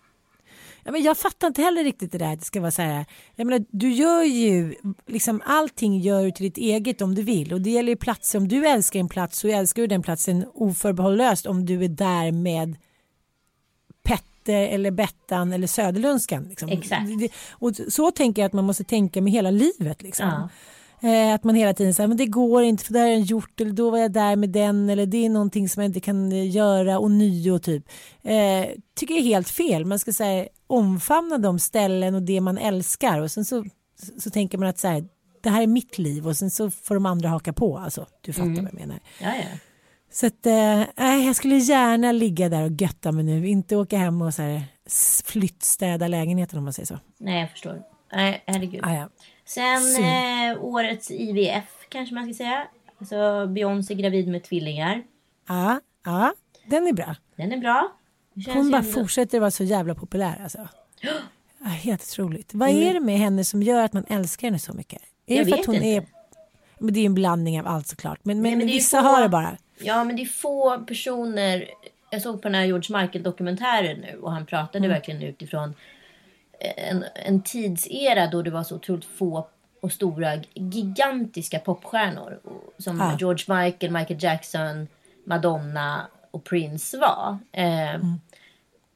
Ja, 0.84 0.92
men 0.92 1.04
jag 1.04 1.18
fattar 1.18 1.48
inte 1.48 1.62
heller 1.62 1.84
riktigt 1.84 2.12
det 2.12 2.18
där 2.18 2.34
att 2.34 2.39
det 2.39 2.46
ska 2.46 2.62
vara 2.62 2.72
så 2.72 2.82
här. 2.82 3.06
Jag 3.36 3.46
menar, 3.46 3.65
du 3.72 3.92
gör 3.92 4.24
ju 4.24 4.76
liksom 5.08 5.42
allting 5.46 6.00
gör 6.00 6.24
du 6.24 6.32
till 6.32 6.46
ditt 6.46 6.58
eget 6.58 7.02
om 7.02 7.15
du 7.15 7.22
vill 7.22 7.54
och 7.54 7.62
det 7.62 7.70
gäller 7.70 7.89
ju 7.89 7.96
platser. 7.96 8.39
Om 8.39 8.48
du 8.48 8.68
älskar 8.68 9.00
en 9.00 9.10
plats 9.10 9.39
så 9.39 9.48
älskar 9.48 9.82
du 9.82 9.88
den 9.88 10.02
platsen 10.02 10.46
oförbehållslöst 10.54 11.46
om 11.46 11.65
du 11.65 11.84
är 11.84 11.89
där 11.89 12.32
med 12.32 12.76
Petter 14.04 14.68
eller 14.68 14.92
Bettan 14.92 15.54
eller 15.54 15.68
Söderlundskan. 15.68 16.44
Liksom. 16.44 16.70
Exakt. 16.70 17.10
Och 17.52 17.76
så 17.88 18.12
tänker 18.12 18.42
jag 18.42 18.48
att 18.48 18.54
man 18.54 18.65
måste 18.65 18.84
tänka 18.84 19.22
med 19.22 19.34
hela 19.34 19.52
livet. 19.52 20.02
Liksom. 20.02 20.28
Ja. 20.28 20.50
Eh, 21.02 21.34
att 21.34 21.44
man 21.44 21.56
hela 21.56 21.74
tiden 21.74 21.94
säger 21.94 22.08
men 22.08 22.18
det 22.18 22.26
går 22.26 22.63
inte 22.63 22.84
för 22.84 22.94
det 22.94 23.00
har 23.00 23.08
jag 23.08 23.20
gjort 23.20 23.62
eller 23.62 23.72
då 23.72 23.89
var 23.89 23.98
jag 23.98 24.12
där 24.12 24.36
med 24.36 24.50
den 24.50 24.89
eller 24.89 25.06
det 25.06 25.26
är 25.26 25.30
någonting 25.30 25.70
som 25.70 25.84
jag 25.84 25.89
inte 25.89 26.00
kan 26.00 26.32
eh, 26.32 26.52
göra 26.52 27.00
och 27.00 27.12
nio 27.12 27.60
typ. 27.60 27.89
Eh, 28.22 28.65
tycker 28.96 29.13
det 29.13 29.20
är 29.20 29.24
helt 29.24 29.50
fel. 29.50 29.86
Man 29.86 30.00
ska 30.00 30.13
säga 30.13 30.48
omfamna 30.69 31.38
de 31.38 31.60
ställen 31.60 32.15
och 32.15 32.21
det 32.21 32.41
man 32.41 32.58
älskar 32.58 33.19
och 33.19 33.32
sen 33.32 33.45
så, 33.45 33.65
så, 34.03 34.19
så 34.19 34.29
tänker 34.29 34.58
man 34.58 34.67
att 34.67 34.77
så 34.79 34.88
här, 34.88 35.05
det 35.41 35.49
här 35.49 35.62
är 35.62 35.67
mitt 35.67 35.97
liv 35.97 36.27
och 36.27 36.38
sen 36.38 36.49
så 36.49 36.71
får 36.71 36.95
de 36.95 37.05
andra 37.05 37.29
haka 37.29 37.53
på. 37.53 37.77
Alltså, 37.77 38.05
du 38.21 38.34
fattar 38.34 38.49
vad 38.49 38.58
jag 38.65 38.73
menar. 38.73 38.99
Ja, 39.21 39.36
ja. 39.36 39.43
Så 40.12 40.27
att, 40.27 40.45
eh, 40.45 41.25
jag 41.25 41.36
skulle 41.36 41.55
gärna 41.55 42.12
ligga 42.12 42.49
där 42.49 42.63
och 42.63 42.82
götta 42.82 43.12
mig 43.12 43.23
nu. 43.23 43.47
Inte 43.47 43.75
åka 43.75 43.97
hem 43.97 44.21
och 44.21 44.34
så 44.34 44.41
här, 44.41 44.63
flyttstäda 45.25 46.08
lägenheten 46.08 46.58
om 46.58 46.63
man 46.63 46.73
säger 46.73 46.88
så. 46.88 46.99
Nej, 47.17 47.39
jag 47.39 47.51
förstår. 47.51 47.82
Nej, 48.13 48.43
herregud. 48.47 48.82
Ah, 48.84 48.93
ja. 48.93 49.10
Sen 49.45 50.03
eh, 50.03 50.63
årets 50.63 51.12
IVF 51.12 51.65
kanske 51.89 52.15
man 52.15 52.25
ska 52.25 52.34
säga. 52.34 52.67
Alltså 52.99 53.47
Beyoncé 53.47 53.95
gravid 53.95 54.27
med 54.27 54.43
tvillingar. 54.43 55.03
ja, 55.47 55.79
ja, 56.05 56.34
den 56.65 56.88
är 56.88 56.93
bra. 56.93 57.15
Den 57.36 57.51
är 57.51 57.58
bra. 57.58 57.91
Hon 58.48 58.72
bara 58.72 58.84
fortsätter 58.84 59.39
vara 59.39 59.52
så 59.52 59.63
jävla 59.63 59.96
populär 59.96 60.39
alltså. 60.44 60.68
Ja, 61.63 61.68
helt 61.70 62.02
otroligt. 62.02 62.54
Vad 62.54 62.70
är 62.70 62.94
det 62.94 63.00
med 63.00 63.18
henne 63.18 63.44
som 63.44 63.63
gör 63.63 63.84
att 63.84 63.94
man 63.94 64.06
älskar 64.10 64.48
henne 64.48 64.60
så 64.60 64.74
mycket? 64.74 65.02
Är 65.26 65.36
Jag 65.38 65.46
det 65.46 65.50
för 65.50 65.52
vet 65.58 65.60
att 65.60 65.65
hon 65.65 65.76
inte. 65.76 65.88
är... 65.88 66.06
Men 66.80 66.94
det 66.94 67.00
är 67.00 67.06
en 67.06 67.13
blandning 67.13 67.60
av 67.60 67.68
allt 67.68 67.88
såklart. 67.88 68.20
Men, 68.24 68.42
men, 68.42 68.44
Nej, 68.52 68.56
men 68.58 68.68
vissa 68.68 69.02
få- 69.02 69.08
har 69.08 69.22
det 69.22 69.30
bara. 69.30 69.58
Ja, 69.80 70.04
men 70.04 70.15
det 70.15 70.22
är 70.22 70.26
få 70.26 70.80
personer. 70.80 71.65
Jag 72.10 72.22
såg 72.22 72.42
på 72.42 72.48
den 72.48 72.56
här 72.56 72.65
George 72.65 72.98
Michael-dokumentären 73.02 73.98
nu 74.00 74.20
och 74.22 74.32
han 74.32 74.46
pratade 74.46 74.78
Mm. 74.78 74.89
verkligen 74.89 75.22
utifrån 75.22 75.74
en, 76.78 77.06
en 77.26 77.42
tidsera 77.42 78.28
då 78.28 78.42
det 78.42 78.52
var 78.52 78.63
så 78.63 78.76
otroligt 78.76 79.06
få 79.06 79.48
och 79.82 79.92
stora 79.92 80.36
gigantiska 80.54 81.60
popstjärnor. 81.60 82.39
Som 82.78 83.00
Ja. 83.00 83.15
George 83.20 83.63
Michael, 83.63 83.92
Michael 83.94 84.24
Jackson, 84.24 84.88
Madonna 85.26 86.08
och 86.32 86.44
Prince 86.44 86.98
var. 86.98 87.38
Eh, 87.52 87.96
Mm. 87.96 88.20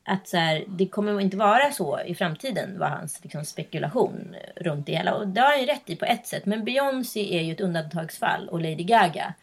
Att 0.06 0.28
så 0.28 0.38
här, 0.38 0.64
det 0.68 0.88
kommer 0.88 1.20
inte 1.22 1.38
vara 1.38 1.72
så 1.72 2.00
i 2.06 2.16
framtiden 2.16 2.80
var 2.80 2.88
hans 2.88 3.20
liksom, 3.24 3.46
spekulation 3.46 4.36
runt 4.56 4.86
det 4.86 4.96
hela. 4.98 5.14
Och 5.14 5.28
det 5.28 5.42
har 5.42 5.48
han 5.50 5.60
ju 5.60 5.66
rätt 5.66 5.90
i 5.90 5.96
på 5.96 6.06
ett 6.06 6.28
sätt. 6.28 6.46
Men 6.46 6.64
Beyoncé 6.66 7.38
är 7.40 7.42
ju 7.42 7.52
ett 7.54 7.62
undantagsfall 7.62 8.50
och 8.50 8.60
Lady 8.62 8.84
Gaga. 8.84 9.34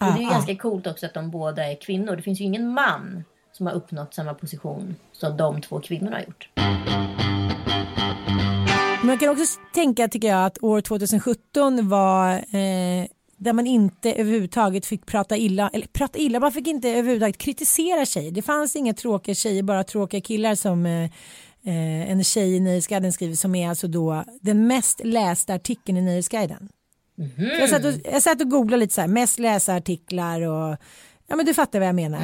Och 0.00 0.06
det 0.06 0.12
är 0.12 0.16
ju 0.16 0.22
Ja, 0.22 0.28
ja. 0.28 0.30
ganska 0.30 0.56
coolt 0.56 0.86
också 0.86 1.06
att 1.06 1.14
de 1.14 1.30
båda 1.30 1.64
är 1.70 1.74
kvinnor. 1.74 2.16
Det 2.16 2.22
finns 2.22 2.40
ju 2.40 2.44
ingen 2.44 2.68
man 2.68 3.24
som 3.52 3.66
har 3.66 3.74
uppnått 3.74 4.14
samma 4.14 4.34
position 4.34 4.96
som 5.12 5.36
de 5.36 5.60
två 5.60 5.80
kvinnorna 5.80 6.16
har 6.16 6.22
gjort. 6.22 6.48
Man 9.02 9.18
kan 9.18 9.28
också 9.28 9.60
tänka 9.74 10.08
tycker 10.08 10.28
jag 10.28 10.44
att 10.46 10.62
år 10.62 10.80
2017 10.80 11.88
var 11.88 12.32
eh, 12.32 13.06
där 13.38 13.52
man 13.52 13.66
inte 13.66 14.12
överhuvudtaget 14.12 14.86
fick 14.86 15.06
prata 15.06 15.36
illa, 15.36 15.70
eller 15.72 15.86
prata 15.86 16.18
illa, 16.18 16.40
man 16.40 16.52
fick 16.52 16.66
inte 16.66 16.88
överhuvudtaget 16.90 17.38
kritisera 17.38 18.04
tjejer. 18.04 18.30
Det 18.30 18.42
fanns 18.42 18.76
inga 18.76 18.94
tråkiga 18.94 19.34
tjejer, 19.34 19.62
bara 19.62 19.84
tråkiga 19.84 20.20
killar 20.20 20.54
som 20.54 20.86
eh, 20.86 21.04
eh, 21.64 22.10
en 22.10 22.24
tjej 22.24 22.56
i 22.56 22.60
Nöjesguiden 22.60 23.12
skriver 23.12 23.34
som 23.34 23.54
är 23.54 23.68
alltså 23.68 23.88
då 23.88 24.24
den 24.40 24.66
mest 24.66 25.00
lästa 25.04 25.54
artikeln 25.54 25.98
i 25.98 26.02
Nöjesguiden. 26.02 26.68
För 27.36 27.60
Jag, 27.60 27.70
satt 27.70 27.84
och, 27.84 27.92
jag 28.12 28.22
satt 28.22 28.40
och 28.40 28.50
googlade 28.50 28.80
lite 28.80 28.94
så 28.94 29.00
här, 29.00 29.08
mest 29.08 29.38
läsa 29.38 29.74
artiklar 29.74 30.40
och 30.40 30.76
ja 31.26 31.36
men 31.36 31.46
du 31.46 31.54
fattar 31.54 31.78
vad 31.78 31.88
jag 31.88 31.94
menar. 31.94 32.20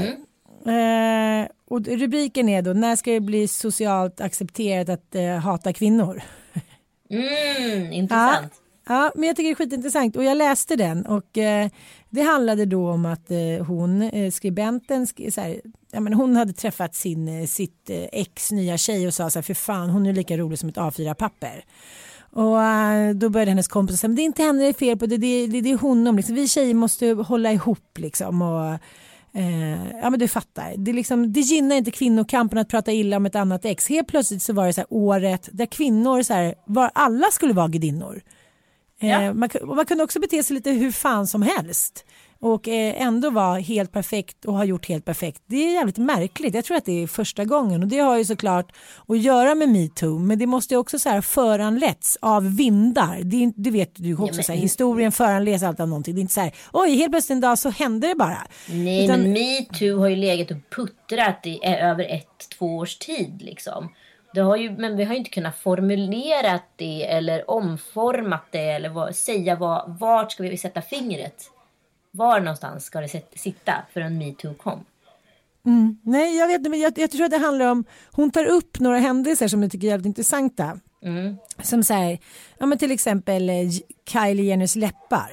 Eh, 0.67 1.49
och 1.69 1.87
rubriken 1.87 2.49
är 2.49 2.63
då, 2.63 2.73
när 2.73 2.97
ska 2.97 3.11
det 3.11 3.21
bli 3.21 3.49
socialt 3.49 4.21
accepterat 4.21 4.89
att 4.89 5.15
eh, 5.15 5.37
hata 5.37 5.73
kvinnor? 5.73 6.23
Mm, 7.11 7.93
intressant. 7.93 8.53
Ja, 8.55 8.64
Ja, 8.87 9.13
men 9.15 9.27
jag 9.27 9.37
tycker 9.37 9.49
det 9.49 9.53
är 9.53 9.55
skitintressant 9.55 10.17
och 10.17 10.25
jag 10.25 10.37
läste 10.37 10.77
den 10.77 11.07
och 11.07 11.39
eh, 11.39 11.69
det 12.11 12.23
handlade 12.23 12.65
då 12.65 12.91
om 12.91 13.07
att 13.07 13.31
eh, 13.31 13.67
hon, 13.67 14.03
eh, 14.03 14.31
skribenten, 14.31 15.05
sk- 15.05 15.31
så 15.31 15.41
här, 15.41 15.61
ja, 15.93 16.01
men 16.01 16.15
hon 16.15 16.37
hade 16.37 16.53
träffat 16.53 16.95
sin, 16.95 17.29
eh, 17.29 17.47
sitt 17.47 17.91
eh, 17.91 18.05
ex 18.13 18.53
nya 18.53 18.77
tjej 18.79 19.07
och 19.07 19.15
sa 19.15 19.31
så 19.31 19.39
här, 19.39 19.43
för 19.43 19.55
fan 19.55 19.91
hon 19.91 20.07
är 20.07 20.13
lika 20.13 20.37
rolig 20.37 20.59
som 20.59 20.69
ett 20.69 20.77
A4-papper. 20.77 21.65
Och 22.33 22.63
eh, 22.63 23.15
då 23.15 23.29
började 23.29 23.51
hennes 23.51 23.69
kompis 23.69 24.01
säga, 24.01 24.09
men 24.09 24.17
det 24.17 24.23
är 24.23 24.25
inte 24.25 24.43
henne 24.43 24.63
det 24.63 24.69
är 24.69 24.73
fel 24.73 24.99
på, 24.99 25.07
det, 25.07 25.17
det, 25.17 25.47
det, 25.47 25.61
det 25.61 25.71
är 25.71 25.77
honom, 25.77 26.17
liksom. 26.17 26.35
vi 26.35 26.49
tjejer 26.49 26.75
måste 26.75 27.07
hålla 27.07 27.53
ihop 27.53 27.99
liksom. 27.99 28.43
Och, 28.43 28.79
Eh, 29.37 29.87
ja 30.03 30.11
men 30.11 30.19
du 30.19 30.29
fattar, 30.29 30.75
det, 30.77 30.93
liksom, 30.93 31.33
det 31.33 31.41
gynnar 31.41 31.77
inte 31.77 31.91
kvinnokampen 31.91 32.59
att 32.59 32.69
prata 32.69 32.93
illa 32.93 33.17
om 33.17 33.27
ett 33.27 33.35
annat 33.37 33.65
ex. 33.65 33.89
Helt 33.89 34.09
plötsligt 34.09 34.43
så 34.43 34.53
var 34.53 34.67
det 34.67 34.73
så 34.73 34.81
här 34.81 34.87
året 34.91 35.49
där 35.53 35.67
kvinnor, 35.67 36.23
så 36.23 36.35
här, 36.35 36.55
var 36.67 36.91
alla 36.95 37.27
skulle 37.31 37.53
vara 37.53 37.69
gudinnor. 37.69 38.21
Eh, 39.05 39.25
Ja. 39.25 39.35
man, 39.35 39.49
ku- 39.49 39.59
och 39.59 39.77
man 39.77 39.87
kunde 39.87 40.05
också 40.05 40.21
bete 40.21 40.43
sig 40.43 40.55
lite 40.55 40.71
hur 40.71 40.91
fan 40.93 41.27
som 41.27 41.43
helst 41.43 42.05
och 42.41 42.69
eh, 42.69 43.03
ändå 43.03 43.31
vara 43.31 43.59
helt 43.59 43.93
perfekt 43.93 44.45
och 44.45 44.55
ha 44.55 44.65
gjort 44.65 44.89
helt 44.89 45.05
perfekt. 45.05 45.43
Det 45.47 45.57
är 45.57 45.73
jävligt 45.75 45.99
märkligt. 45.99 46.55
Jag 46.55 46.65
tror 46.65 46.77
att 46.77 46.85
det 46.85 47.03
är 47.03 47.07
första 47.07 47.45
gången 47.45 47.83
och 47.83 47.89
det 47.89 47.99
har 47.99 48.19
ju 48.19 48.25
såklart 48.25 48.73
att 49.09 49.19
göra 49.19 49.55
med 49.55 49.69
metoo 49.69 50.19
men 50.19 50.39
det 50.39 50.47
måste 50.47 50.75
ju 50.75 50.79
också 50.79 50.99
så 50.99 51.09
här 51.09 51.21
föranletts 51.21 52.19
av 52.21 52.57
vindar. 52.57 53.21
Det, 53.23 53.53
det 53.57 53.71
vet 53.71 53.91
du 53.95 54.13
också, 54.15 54.35
men- 54.35 54.45
så 54.45 54.53
här, 54.53 54.59
historien 54.59 55.13
föranleds 55.13 55.63
alltid 55.63 55.81
av 55.81 55.89
någonting. 55.89 56.15
Det 56.15 56.19
är 56.19 56.23
inte 56.23 56.35
så 56.35 56.41
här, 56.41 56.53
oj 56.73 56.97
helt 56.97 57.13
plötsligt 57.13 57.35
en 57.35 57.41
dag 57.41 57.59
så 57.59 57.69
hände 57.71 58.09
det 58.09 58.15
bara. 58.15 58.39
Nej, 58.71 59.05
Utan- 59.05 59.21
men 59.23 59.33
metoo 59.33 59.99
har 59.99 60.09
ju 60.09 60.17
legat 60.17 60.51
och 60.51 60.57
puttrat 60.77 61.41
i 61.47 61.61
eh, 61.63 61.85
över 61.91 62.05
ett, 62.05 62.49
två 62.59 62.77
års 62.77 62.97
tid 62.99 63.43
liksom. 63.43 63.89
Det 64.35 64.41
har 64.41 64.57
ju, 64.57 64.71
men 64.71 64.97
vi 64.97 65.05
har 65.05 65.13
ju 65.13 65.19
inte 65.19 65.31
kunnat 65.31 65.57
formulera 65.59 66.61
det 66.77 67.07
eller 67.11 67.51
omformat 67.51 68.45
det 68.51 68.71
eller 68.71 68.89
vad, 68.89 69.17
säga 69.17 69.57
vad, 69.57 69.97
vart 70.01 70.33
ska 70.33 70.43
vi 70.43 70.57
sätta 70.57 70.83
fingret? 70.83 71.51
Var 72.11 72.41
någonstans 72.41 72.85
ska 72.85 73.01
det 73.01 73.25
sitta 73.35 73.75
förrän 73.93 74.19
metoo 74.19 74.55
kom? 74.55 74.85
Nej, 76.03 76.39
jag 76.39 76.47
vet 76.47 76.59
inte, 76.59 76.71
men 76.71 76.81
jag, 76.81 76.99
jag 76.99 77.11
tror 77.11 77.25
att 77.25 77.31
det 77.31 77.39
handlar 77.39 77.67
om, 77.67 77.85
hon 78.13 78.31
tar 78.31 78.45
upp 78.45 78.81
några 78.81 78.99
händelser 78.99 79.49
som 79.49 79.63
jag 79.63 79.73
tycker 79.73 79.87
är 79.87 79.91
jävligt 79.91 80.07
intressanta. 80.07 80.79
Som 81.63 81.85
så 81.85 81.95
här, 81.95 82.19
ja 82.59 82.67
men 82.67 82.79
till 82.79 82.91
exempel 82.91 83.51
eh, 83.51 83.57
Kylie 84.09 84.45
Jenners 84.45 84.77
läppar. 84.77 85.31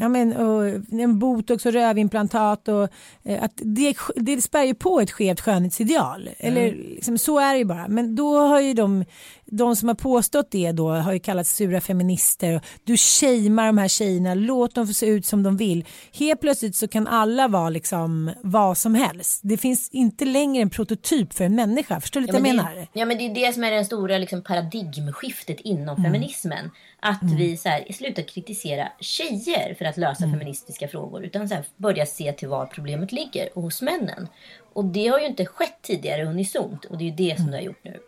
Ja 0.00 0.08
men 0.08 0.36
och 0.36 0.64
en 1.00 1.18
botox 1.18 1.66
och 1.66 1.72
rövimplantat 1.72 2.68
och 2.68 2.88
eh, 3.24 3.42
att 3.44 3.52
det, 3.56 3.96
det 4.16 4.42
spär 4.42 4.62
ju 4.64 4.74
på 4.74 5.00
ett 5.00 5.10
skevt 5.10 5.40
skönhetsideal. 5.40 6.30
Eller 6.38 6.72
liksom, 6.72 7.18
så 7.18 7.38
är 7.38 7.52
det 7.52 7.58
ju 7.58 7.64
bara. 7.64 7.88
Men 7.88 8.16
då 8.16 8.38
har 8.38 8.60
ju 8.60 8.74
de, 8.74 9.04
de 9.44 9.76
som 9.76 9.88
har 9.88 9.94
påstått 9.94 10.50
det 10.50 10.72
då 10.72 10.90
har 10.90 11.12
ju 11.12 11.18
kallats 11.18 11.54
sura 11.56 11.80
feminister. 11.80 12.56
Och 12.56 12.62
du 12.84 12.96
shamear 12.96 13.66
de 13.66 13.78
här 13.78 13.88
tjejerna, 13.88 14.34
låt 14.34 14.74
dem 14.74 14.86
få 14.86 14.92
se 14.92 15.06
ut 15.06 15.26
som 15.26 15.42
de 15.42 15.56
vill. 15.56 15.84
Helt 16.12 16.40
plötsligt 16.40 16.76
så 16.76 16.88
kan 16.88 17.06
alla 17.06 17.48
vara 17.48 17.68
liksom 17.70 18.30
vad 18.42 18.78
som 18.78 18.94
helst. 18.94 19.40
Det 19.42 19.56
finns 19.56 19.88
inte 19.92 20.24
längre 20.24 20.62
en 20.62 20.70
prototyp 20.70 21.32
för 21.32 21.44
en 21.44 21.54
människa. 21.54 22.00
Förstår 22.00 22.20
du 22.20 22.26
Ja, 22.26 22.32
vad 22.32 22.40
jag 22.40 22.42
men 22.46 22.56
menar? 22.56 22.74
det, 22.74 22.86
ja 23.00 23.06
men 23.06 23.18
det 23.18 23.24
är 23.26 23.34
det 23.46 23.52
som 23.52 23.64
är 23.64 23.70
det 23.70 23.84
stora 23.84 24.18
liksom, 24.18 24.42
paradigmskiftet 24.42 25.60
inom 25.60 25.94
Mm. 25.98 26.02
feminismen. 26.12 26.70
Att 27.00 27.22
vi 27.38 27.56
så 27.56 27.68
här, 27.68 27.84
slutar 28.04 28.22
kritisera 28.22 28.88
tjejer 29.00 29.74
för 29.78 29.84
att 29.84 29.96
lösa 29.96 30.24
Mm. 30.24 30.38
feministiska 30.38 30.88
frågor. 30.88 31.24
Utan 31.24 31.48
så 31.48 31.54
här, 31.54 31.64
börja 31.76 32.06
se 32.06 32.32
till 32.32 32.48
var 32.48 32.66
problemet 32.66 33.12
ligger 33.12 33.48
och 33.54 33.62
hos 33.62 33.82
männen. 33.82 34.28
Och 34.72 34.84
det 34.84 35.06
har 35.08 35.18
ju 35.20 35.26
inte 35.26 35.46
skett 35.46 35.78
tidigare 35.82 36.24
unisont. 36.24 36.84
Och 36.84 36.98
det 36.98 37.04
är 37.04 37.06
ju 37.06 37.16
det 37.16 37.36
som 37.36 37.46
det 37.50 37.56
har 37.56 37.62
gjort 37.62 37.84
nu. 37.84 37.98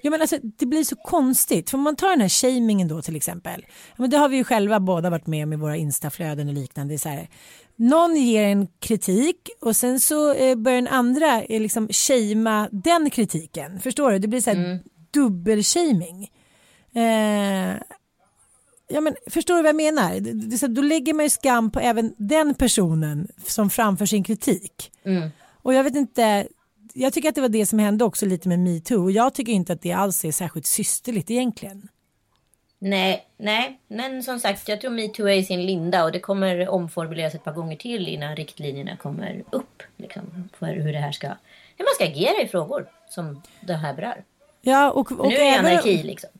Ja, 0.00 0.10
men 0.10 0.20
alltså, 0.20 0.36
det 0.42 0.66
blir 0.66 0.84
så 0.84 0.96
konstigt. 0.96 1.70
För 1.70 1.78
om 1.78 1.84
man 1.84 1.96
tar 1.96 2.10
den 2.10 2.20
här 2.20 2.28
shamingen 2.28 2.88
då 2.88 3.02
till 3.02 3.16
exempel. 3.16 3.64
Ja, 3.68 3.94
Men 3.96 4.10
det 4.10 4.16
har 4.16 4.28
vi 4.28 4.36
ju 4.36 4.44
själva 4.44 4.80
båda 4.80 5.10
varit 5.10 5.26
med 5.26 5.44
om 5.44 5.52
i 5.52 5.56
våra 5.56 5.76
instaflöden 5.76 6.48
och 6.48 6.54
liknande. 6.54 6.92
Det 6.92 6.96
är 6.96 6.98
så 6.98 7.08
här, 7.08 7.28
någon 7.76 8.16
ger 8.16 8.44
en 8.44 8.66
kritik 8.80 9.50
och 9.60 9.76
sen 9.76 10.00
så 10.00 10.34
eh, 10.34 10.56
börjar 10.56 10.76
den 10.76 10.88
andra 10.88 11.42
eh, 11.42 11.60
liksom 11.60 11.88
shamea 11.88 12.68
den 12.72 13.10
kritiken. 13.10 13.80
Förstår 13.80 14.12
du? 14.12 14.18
Det 14.18 14.28
blir 14.28 14.40
så 14.40 14.50
här 14.50 14.80
dubbelshaming. 15.10 16.30
Eh, 16.94 17.74
ja, 18.88 19.00
men, 19.00 19.16
förstår 19.26 19.56
du 19.56 19.62
vad 19.62 19.68
jag 19.68 19.76
menar? 19.76 20.20
Det, 20.20 20.32
det, 20.32 20.66
då 20.66 20.82
lägger 20.82 21.14
man 21.14 21.24
ju 21.24 21.30
skam 21.30 21.70
på 21.70 21.80
även 21.80 22.14
den 22.16 22.54
personen 22.54 23.28
som 23.46 23.70
framför 23.70 24.06
sin 24.06 24.24
kritik. 24.24 24.92
Och 25.62 25.74
jag 25.74 25.84
vet 25.84 25.96
inte, 25.96 26.46
jag 26.94 27.12
tycker 27.12 27.28
att 27.28 27.34
det 27.34 27.40
var 27.40 27.48
det 27.48 27.66
som 27.66 27.78
hände 27.78 28.04
också 28.04 28.26
lite 28.26 28.48
med 28.48 28.58
metoo 28.58 29.02
och 29.02 29.10
jag 29.10 29.34
tycker 29.34 29.52
inte 29.52 29.72
att 29.72 29.82
det 29.82 29.92
alls 29.92 30.24
är 30.24 30.32
särskilt 30.32 30.66
systerligt 30.66 31.30
egentligen. 31.30 31.88
Nej, 32.78 33.26
nej, 33.36 33.80
men 33.88 34.22
som 34.22 34.40
sagt, 34.40 34.68
jag 34.68 34.80
tror 34.80 34.90
metoo 34.90 35.28
är 35.28 35.36
i 35.36 35.44
sin 35.44 35.66
linda 35.66 36.04
och 36.04 36.12
det 36.12 36.20
kommer 36.20 36.68
omformuleras 36.68 37.34
ett 37.34 37.44
par 37.44 37.52
gånger 37.52 37.76
till 37.76 38.08
innan 38.08 38.36
riktlinjerna 38.36 38.96
kommer 38.96 39.44
upp. 39.50 39.82
Liksom, 39.96 40.48
för 40.58 40.66
hur 40.66 40.92
det 40.92 40.98
här 40.98 41.12
ska, 41.12 41.26
hur 41.76 41.84
man 41.84 41.94
ska 41.94 42.04
agera 42.04 42.42
i 42.42 42.48
frågor 42.48 42.86
som 43.08 43.42
det 43.60 43.74
här 43.74 43.94
berör. 43.94 44.24
Ja, 44.62 44.90
och, 44.90 45.12
och 45.12 45.28
nu 45.28 45.34
är 45.34 45.52
det 45.52 45.58
anarki 45.58 46.02
liksom. 46.02 46.30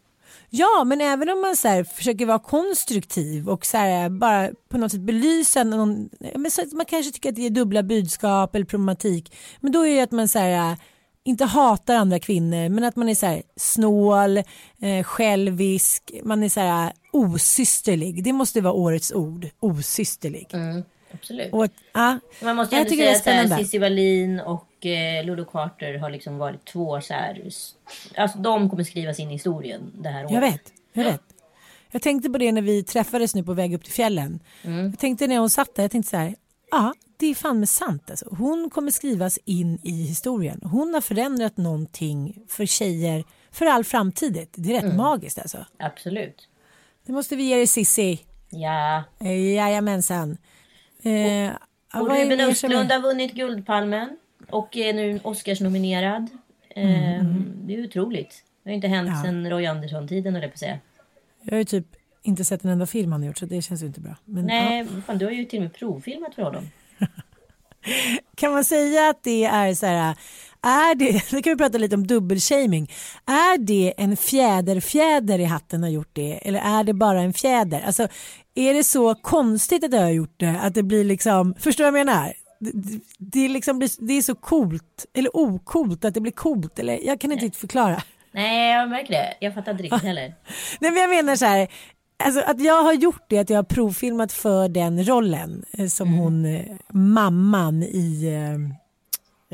Ja, 0.57 0.85
men 0.85 1.01
även 1.01 1.29
om 1.29 1.41
man 1.41 1.57
så 1.57 1.69
här, 1.69 1.85
försöker 1.85 2.27
vara 2.27 2.39
konstruktiv 2.39 3.49
och 3.49 3.67
så 3.67 3.77
här, 3.77 4.09
bara 4.09 4.51
på 4.69 4.79
något 4.79 4.93
sätt 4.93 5.01
belysa 5.01 5.65
någon, 5.65 6.09
men 6.35 6.51
så 6.51 6.63
man 6.73 6.87
kanske 6.87 7.13
tycker 7.13 7.29
att 7.29 7.35
det 7.35 7.47
är 7.47 7.51
dubbla 7.51 7.83
budskap 7.83 8.55
eller 8.55 8.67
problematik. 8.67 9.37
Men 9.61 9.73
då 9.73 9.87
är 9.87 9.97
det 9.97 10.03
att 10.03 10.11
man 10.11 10.29
så 10.29 10.39
här, 10.39 10.77
inte 11.25 11.45
hatar 11.45 11.95
andra 11.95 12.19
kvinnor 12.19 12.69
men 12.69 12.85
att 12.85 12.97
man 12.97 13.09
är 13.09 13.15
så 13.15 13.27
här, 13.27 13.43
snål, 13.57 14.37
eh, 14.81 15.03
självisk, 15.05 16.13
man 16.25 16.43
är 16.43 16.49
så 16.49 16.61
här, 16.61 16.93
osysterlig. 17.13 18.25
Det 18.25 18.33
måste 18.33 18.61
vara 18.61 18.75
årets 18.75 19.13
ord, 19.13 19.49
osysterlig. 19.61 20.47
Mm. 20.53 20.83
Absolut. 21.15 21.53
Och, 21.53 21.67
ja, 21.93 22.19
Man 22.43 22.57
måste 22.57 22.77
jag 22.77 22.93
ändå 22.93 23.19
säga 23.19 23.43
att. 23.43 23.59
Cissi 23.59 23.79
Wallin 23.79 24.41
och 24.41 24.87
eh, 24.87 25.25
Lulu 25.25 25.45
Carter 25.45 25.99
har 25.99 26.11
liksom 26.11 26.39
varit 26.39 26.65
två 26.65 27.01
så 27.01 27.15
här, 27.15 27.43
alltså 28.17 28.39
de 28.39 28.71
kommer 28.71 28.85
skrivas 28.85 29.19
in 29.19 29.31
i 29.31 29.33
historien 29.33 29.93
det 29.95 30.09
här 30.09 30.25
året. 30.25 30.33
Jag 30.33 30.41
vet, 30.41 30.73
jag 30.93 31.05
vet. 31.05 31.23
Jag 31.91 32.03
tänkte 32.03 32.31
på 32.31 32.39
det 32.39 32.53
när 32.53 32.63
vi 32.63 32.83
träffades 32.83 33.35
nu 33.35 33.45
på 33.45 33.53
väg 33.53 33.75
upp 33.75 33.85
till 33.85 33.93
fjällen. 33.93 34.41
Jag 34.63 34.99
tänkte 34.99 35.27
när 35.27 35.39
hon 35.39 35.51
satt 35.51 35.75
där, 35.75 35.83
jag 35.83 35.91
tänkte 35.91 36.11
så 36.11 36.17
här, 36.17 36.35
ja 36.71 36.95
det 37.17 37.27
är 37.27 37.35
fan 37.35 37.61
med 37.61 37.69
sant 37.69 38.11
alltså. 38.11 38.27
Hon 38.39 38.71
kommer 38.71 38.91
skrivas 38.91 39.39
in 39.45 39.79
i 39.83 39.91
historien. 40.03 40.61
Hon 40.65 40.95
har 40.95 41.01
förändrat 41.01 41.57
någonting 41.57 42.39
för 42.49 42.67
tjejer 42.67 43.25
för 43.51 43.67
all 43.67 43.85
framtid. 43.85 44.47
Det 44.55 44.77
är 44.77 44.83
rätt 44.83 44.95
magiskt 44.95 45.39
alltså. 45.39 45.67
Absolut. 45.79 46.49
Det 47.07 47.13
måste 47.13 47.37
vi 47.37 47.43
ge 47.43 47.57
dig 47.57 47.67
Sissi. 47.67 48.21
Ja. 48.51 49.05
Eh, 49.21 49.55
Jajamensan. 49.55 50.37
Eh, 51.05 51.13
ja, 51.93 52.01
Och 52.01 52.09
Ruben 52.11 52.41
Östlund 52.41 52.93
har 52.93 53.01
vunnit 53.01 53.33
Guldpalmen 53.33 54.17
och 54.51 54.77
är 54.77 54.93
nu 54.95 55.21
Oscarsnominerad. 55.23 56.29
Eh, 56.77 57.25
Det 57.67 57.75
är 57.75 57.85
otroligt. 57.85 58.45
Det 58.65 58.71
har 58.71 58.75
inte 58.75 58.89
hänt 58.89 59.09
Ja. 59.15 59.23
sedan 59.23 59.51
Roy 59.51 59.67
Andersson-tiden, 59.67 60.35
jag 60.43 60.53
på 60.53 60.59
säga. 60.59 60.79
Jag 61.43 61.53
har 61.53 61.59
ju 61.59 61.65
typ 61.65 61.87
inte 62.23 62.45
sett 62.45 62.65
en 62.65 62.71
enda 62.71 62.87
film 62.87 63.13
han 63.13 63.21
har 63.21 63.27
gjort 63.27 63.39
så 63.39 63.47
det 63.47 63.63
känns 63.63 63.83
ju 63.83 63.87
inte 63.87 64.01
bra. 64.01 64.17
Men, 64.25 64.49
ja. 64.49 64.55
Nej, 64.55 64.87
fan, 65.07 65.19
du 65.19 65.25
har 65.25 65.33
ju 65.33 65.45
till 65.45 65.59
och 65.59 65.63
med 65.63 65.73
provfilmat 65.75 66.35
för 66.35 66.43
honom. 66.43 66.71
Kan 68.37 68.53
man 68.53 68.65
säga 68.65 69.09
att 69.09 69.23
det 69.23 69.45
är 69.45 69.75
så 69.75 69.87
här, 69.87 70.15
är 70.63 70.95
det, 70.95 71.13
nu 71.33 71.43
kan 71.43 71.53
vi 71.53 71.57
prata 71.57 71.79
lite 71.79 71.95
om 71.95 72.07
dubbelshaming, 72.07 72.91
är 73.27 73.59
det 73.59 73.95
en 73.97 74.17
fjäderfjäder 74.17 75.39
i 75.39 75.45
hatten 75.45 75.83
har 75.83 75.91
gjort 75.91 76.11
det 76.13 76.49
eller 76.49 76.61
är 76.61 76.85
det 76.85 76.93
bara 76.95 77.21
en 77.21 77.33
fjäder? 77.33 77.81
Alltså 77.87 78.09
är 78.55 78.75
det 78.75 78.85
så 78.85 79.15
konstigt 79.15 79.85
att 79.85 79.93
jag 79.93 80.01
har 80.01 80.11
gjort 80.11 80.35
det 80.37 80.61
att 80.63 80.75
det 80.75 80.83
blir 80.83 81.05
liksom, 81.05 81.55
förstår 81.59 81.85
du 81.85 81.91
vad 81.91 82.01
jag 82.01 82.07
menar? 82.07 82.33
Det, 82.61 83.01
det, 83.19 83.49
liksom, 83.49 83.89
det 83.99 84.13
är 84.13 84.23
så 84.23 84.35
coolt 84.35 85.07
eller 85.15 85.37
okult 85.37 86.05
att 86.05 86.15
det 86.15 86.21
blir 86.21 86.33
coolt 86.33 86.79
eller 86.79 87.07
jag 87.07 87.21
kan 87.21 87.33
inte 87.33 87.45
riktigt 87.45 87.61
förklara. 87.61 88.03
Nej, 88.33 88.73
jag 88.73 88.89
märker 88.89 89.13
det. 89.13 89.35
Jag 89.41 89.55
fattar 89.55 89.73
inte 89.73 89.85
riktigt 89.85 90.03
heller. 90.03 90.35
Nej 90.81 90.91
men 90.91 91.01
jag 91.01 91.11
menar 91.11 91.37
så 91.37 91.45
här, 91.45 91.69
alltså 92.25 92.41
att 92.41 92.61
jag 92.61 92.83
har 92.83 92.93
gjort 92.93 93.25
det, 93.29 93.39
att 93.39 93.51
jag 93.51 93.59
har 93.59 93.63
provfilmat 93.63 94.33
för 94.33 94.69
den 94.69 95.05
rollen 95.05 95.65
eh, 95.79 95.87
som 95.87 96.13
hon, 96.15 96.45
eh, 96.45 96.77
mamman 96.93 97.83
i 97.83 98.31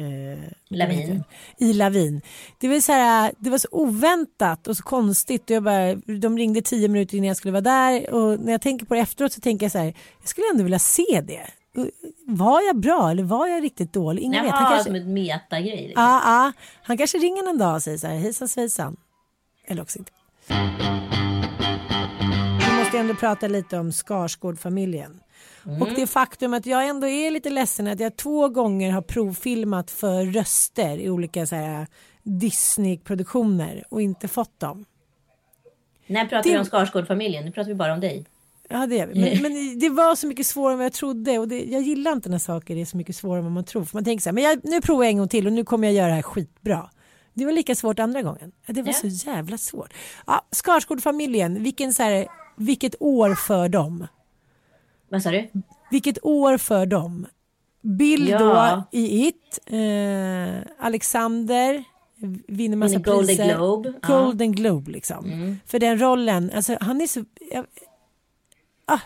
eh, 0.01 0.39
Lavin. 0.69 1.25
I 1.59 1.73
Lavin. 1.73 2.21
Det 2.59 2.69
var, 2.69 2.81
så 2.81 2.93
här, 2.93 3.33
det 3.39 3.51
var 3.51 3.59
så 3.59 3.69
oväntat 3.71 4.67
och 4.67 4.77
så 4.77 4.83
konstigt. 4.83 5.43
Och 5.43 5.51
jag 5.51 5.63
bara, 5.63 5.95
de 5.95 6.39
ringde 6.39 6.63
tio 6.63 6.89
minuter 6.89 7.17
innan 7.17 7.29
jag 7.29 7.37
skulle 7.37 7.53
vara 7.53 7.61
där 7.61 8.11
och 8.15 8.41
när 8.41 8.53
jag 8.53 8.63
tänker 8.63 8.87
på 8.87 8.95
det 8.95 9.01
efteråt 9.01 9.33
så 9.33 9.41
tänker 9.41 9.65
jag 9.65 9.73
så 9.73 9.79
här, 9.79 9.95
jag 10.21 10.29
skulle 10.29 10.47
ändå 10.53 10.63
vilja 10.63 10.79
se 10.79 11.21
det. 11.25 11.47
Var 12.27 12.61
jag 12.61 12.77
bra 12.77 13.11
eller 13.11 13.23
var 13.23 13.47
jag 13.47 13.63
riktigt 13.63 13.93
dålig? 13.93 14.23
Ingen 14.23 14.45
vet. 14.45 14.53
Han 14.53 14.63
Jaha, 14.63 14.71
kanske, 14.71 14.85
som 14.85 14.95
ett 14.95 15.07
metagrej. 15.07 15.87
Liksom. 15.87 16.03
ja, 16.03 16.23
ja, 16.25 16.53
han 16.83 16.99
kanske 16.99 17.19
ringer 17.19 17.43
någon 17.43 17.59
dag 17.59 17.75
och 17.75 17.83
säger 17.83 17.99
så 17.99 18.07
här, 18.07 18.17
hejsan 18.17 18.49
svejsan. 18.49 18.97
Eller 19.67 19.83
också 19.83 19.99
inte. 19.99 20.13
Vi 22.69 22.79
måste 22.79 22.99
ändå 22.99 23.15
prata 23.15 23.49
lite 23.49 23.79
om 23.79 23.93
Skarsgård-familjen. 23.93 25.21
Och 25.65 25.89
det 25.97 26.07
faktum 26.07 26.55
att 26.55 26.67
jag 26.67 26.89
ändå 26.89 27.07
är 27.09 27.31
lite 27.31 27.51
ledsen 27.51 27.87
att 27.87 28.01
jag 28.01 28.17
två 28.17 28.49
gånger 28.49 28.91
har 28.91 29.03
provfilmat 29.03 29.91
för 29.91 30.25
röster 30.25 30.99
i 30.99 31.11
olika 31.11 31.47
så 31.47 31.57
här 31.57 31.87
Disney-produktioner 32.23 33.85
och 33.91 34.03
inte 34.03 34.29
fått 34.29 34.61
dem. 34.61 34.85
När 36.07 36.25
pratar 36.25 36.43
Det- 36.43 36.51
vi 36.53 36.59
om 36.59 36.65
Skarsgård-familjen? 36.65 37.45
Nu 37.45 37.53
pratar 37.53 37.69
vi 37.69 37.75
bara 37.75 37.93
om 37.95 38.01
dig. 38.01 38.27
Ja 38.69 38.87
det 38.87 38.97
gör 38.97 39.07
vi. 39.07 39.21
Men, 39.21 39.43
men 39.53 39.79
det 39.79 39.89
var 39.89 40.15
så 40.15 40.27
mycket 40.27 40.47
svårare 40.47 40.73
än 40.73 40.79
vad 40.79 40.85
jag 40.85 40.93
trodde 40.93 41.39
och 41.39 41.49
det, 41.49 41.65
jag 41.65 41.83
gillar 41.83 42.13
inte 42.13 42.29
när 42.29 42.39
saker 42.39 42.77
är 42.77 42.85
så 42.85 42.97
mycket 42.97 43.17
svårare 43.17 43.39
än 43.39 43.45
vad 43.45 43.53
man 43.53 43.65
tror. 43.65 43.85
För 43.85 43.97
man 43.97 44.05
tänker 44.05 44.23
så 44.23 44.29
här, 44.29 44.35
men 44.35 44.45
jag, 44.45 44.61
nu 44.65 44.81
provar 44.81 45.05
jag 45.05 45.11
en 45.11 45.19
gång 45.19 45.29
till 45.29 45.47
och 45.47 45.53
nu 45.53 45.65
kommer 45.65 45.89
jag 45.89 45.95
göra 45.95 46.09
det 46.09 46.15
här 46.15 46.23
skitbra. 46.23 46.91
Det 47.35 47.45
var 47.45 47.53
lika 47.53 47.75
svårt 47.75 47.99
andra 47.99 48.23
gången. 48.23 48.53
Det 48.67 48.83
var 48.83 48.89
Ja. 49.03 49.11
så 49.11 49.27
jävla 49.31 49.59
svårt. 49.59 49.93
Ja, 50.27 50.47
Skarsgård-familjen, 50.51 51.63
vilken 51.63 51.95
så 51.95 52.03
här, 52.03 52.27
vilket 52.57 52.95
år 53.01 53.35
för 53.35 53.69
dem? 53.69 54.07
Vad 55.11 55.23
sa 55.23 55.31
du? 55.31 55.49
Vilket 55.91 56.25
år 56.25 56.57
för 56.59 56.87
dem? 56.87 57.27
Bill 57.81 58.29
Ja. 58.29 58.39
då 58.39 58.99
i 58.99 59.29
It, 59.29 59.59
eh, 59.67 60.85
Alexander 60.87 61.85
vinner 62.49 62.77
massa 62.77 62.99
Golden 62.99 63.27
priser. 63.27 63.55
Globe, 63.57 63.93
ja. 64.03 64.09
Mm. 64.09 64.25
Golden 64.25 64.53
Globe 64.53 64.91
liksom. 64.91 65.57
För 65.67 65.79
den 65.79 66.01
rollen, 66.01 66.51
alltså 66.55 66.77
han 66.81 67.01
är 67.01 67.07
så... 67.07 67.25
Jag, 67.53 67.67
ah, 68.85 68.99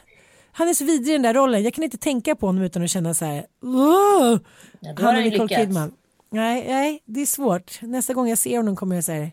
han 0.53 0.69
är 0.69 0.75
så 0.75 0.85
vidrig 0.85 1.09
i 1.09 1.12
den 1.12 1.23
där 1.23 1.35
rollen. 1.35 1.62
Jag 1.62 1.75
kan 1.75 1.85
inte 1.85 1.99
tänka 1.99 2.35
på 2.35 2.47
honom 2.47 2.62
utan 2.62 2.83
att 2.83 2.90
känna 2.90 3.14
så 3.14 3.25
här... 3.25 3.47
"Åh!" 3.62 4.38
Ja, 4.81 4.95
han 4.99 5.25
ju 5.25 5.31
Nicole. 5.31 5.57
Kidman. 5.57 5.93
Nej, 6.31 6.64
nej, 6.69 7.03
det 7.05 7.21
är 7.21 7.27
svårt. 7.27 7.79
Nästa 7.83 8.14
gång 8.14 8.29
jag 8.29 8.38
ser 8.38 8.57
honom 8.57 8.77
kommer 8.77 8.95
jag 8.95 9.05
säga 9.05 9.31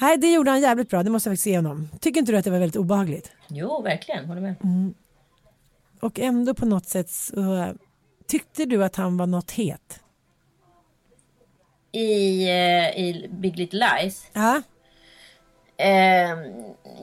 Nej, 0.00 0.18
det 0.18 0.32
gjorde 0.32 0.50
han 0.50 0.60
jävligt 0.60 0.90
bra. 0.90 1.02
Det 1.02 1.10
måste 1.10 1.28
jag 1.28 1.32
faktiskt 1.32 1.44
se 1.44 1.56
honom. 1.56 1.88
Tycker 2.00 2.20
inte 2.20 2.32
du 2.32 2.38
att 2.38 2.44
det 2.44 2.50
var 2.50 2.58
väldigt 2.58 2.76
obehagligt? 2.76 3.32
Jo, 3.48 3.82
verkligen. 3.82 4.24
Håller 4.24 4.40
med. 4.40 4.54
Mm. 4.64 4.94
Och 6.00 6.18
ändå 6.18 6.54
på 6.54 6.66
något 6.66 6.86
sätt 6.86 7.10
så 7.10 7.74
tyckte 8.26 8.64
du 8.64 8.84
att 8.84 8.96
han 8.96 9.16
var 9.16 9.26
något 9.26 9.50
het? 9.50 10.00
I, 11.92 12.44
eh, 12.48 12.98
I 12.98 13.28
Big 13.32 13.56
Little 13.56 13.86
Lies. 14.02 14.30
Ja, 14.32 14.62
Eh, 15.76 16.36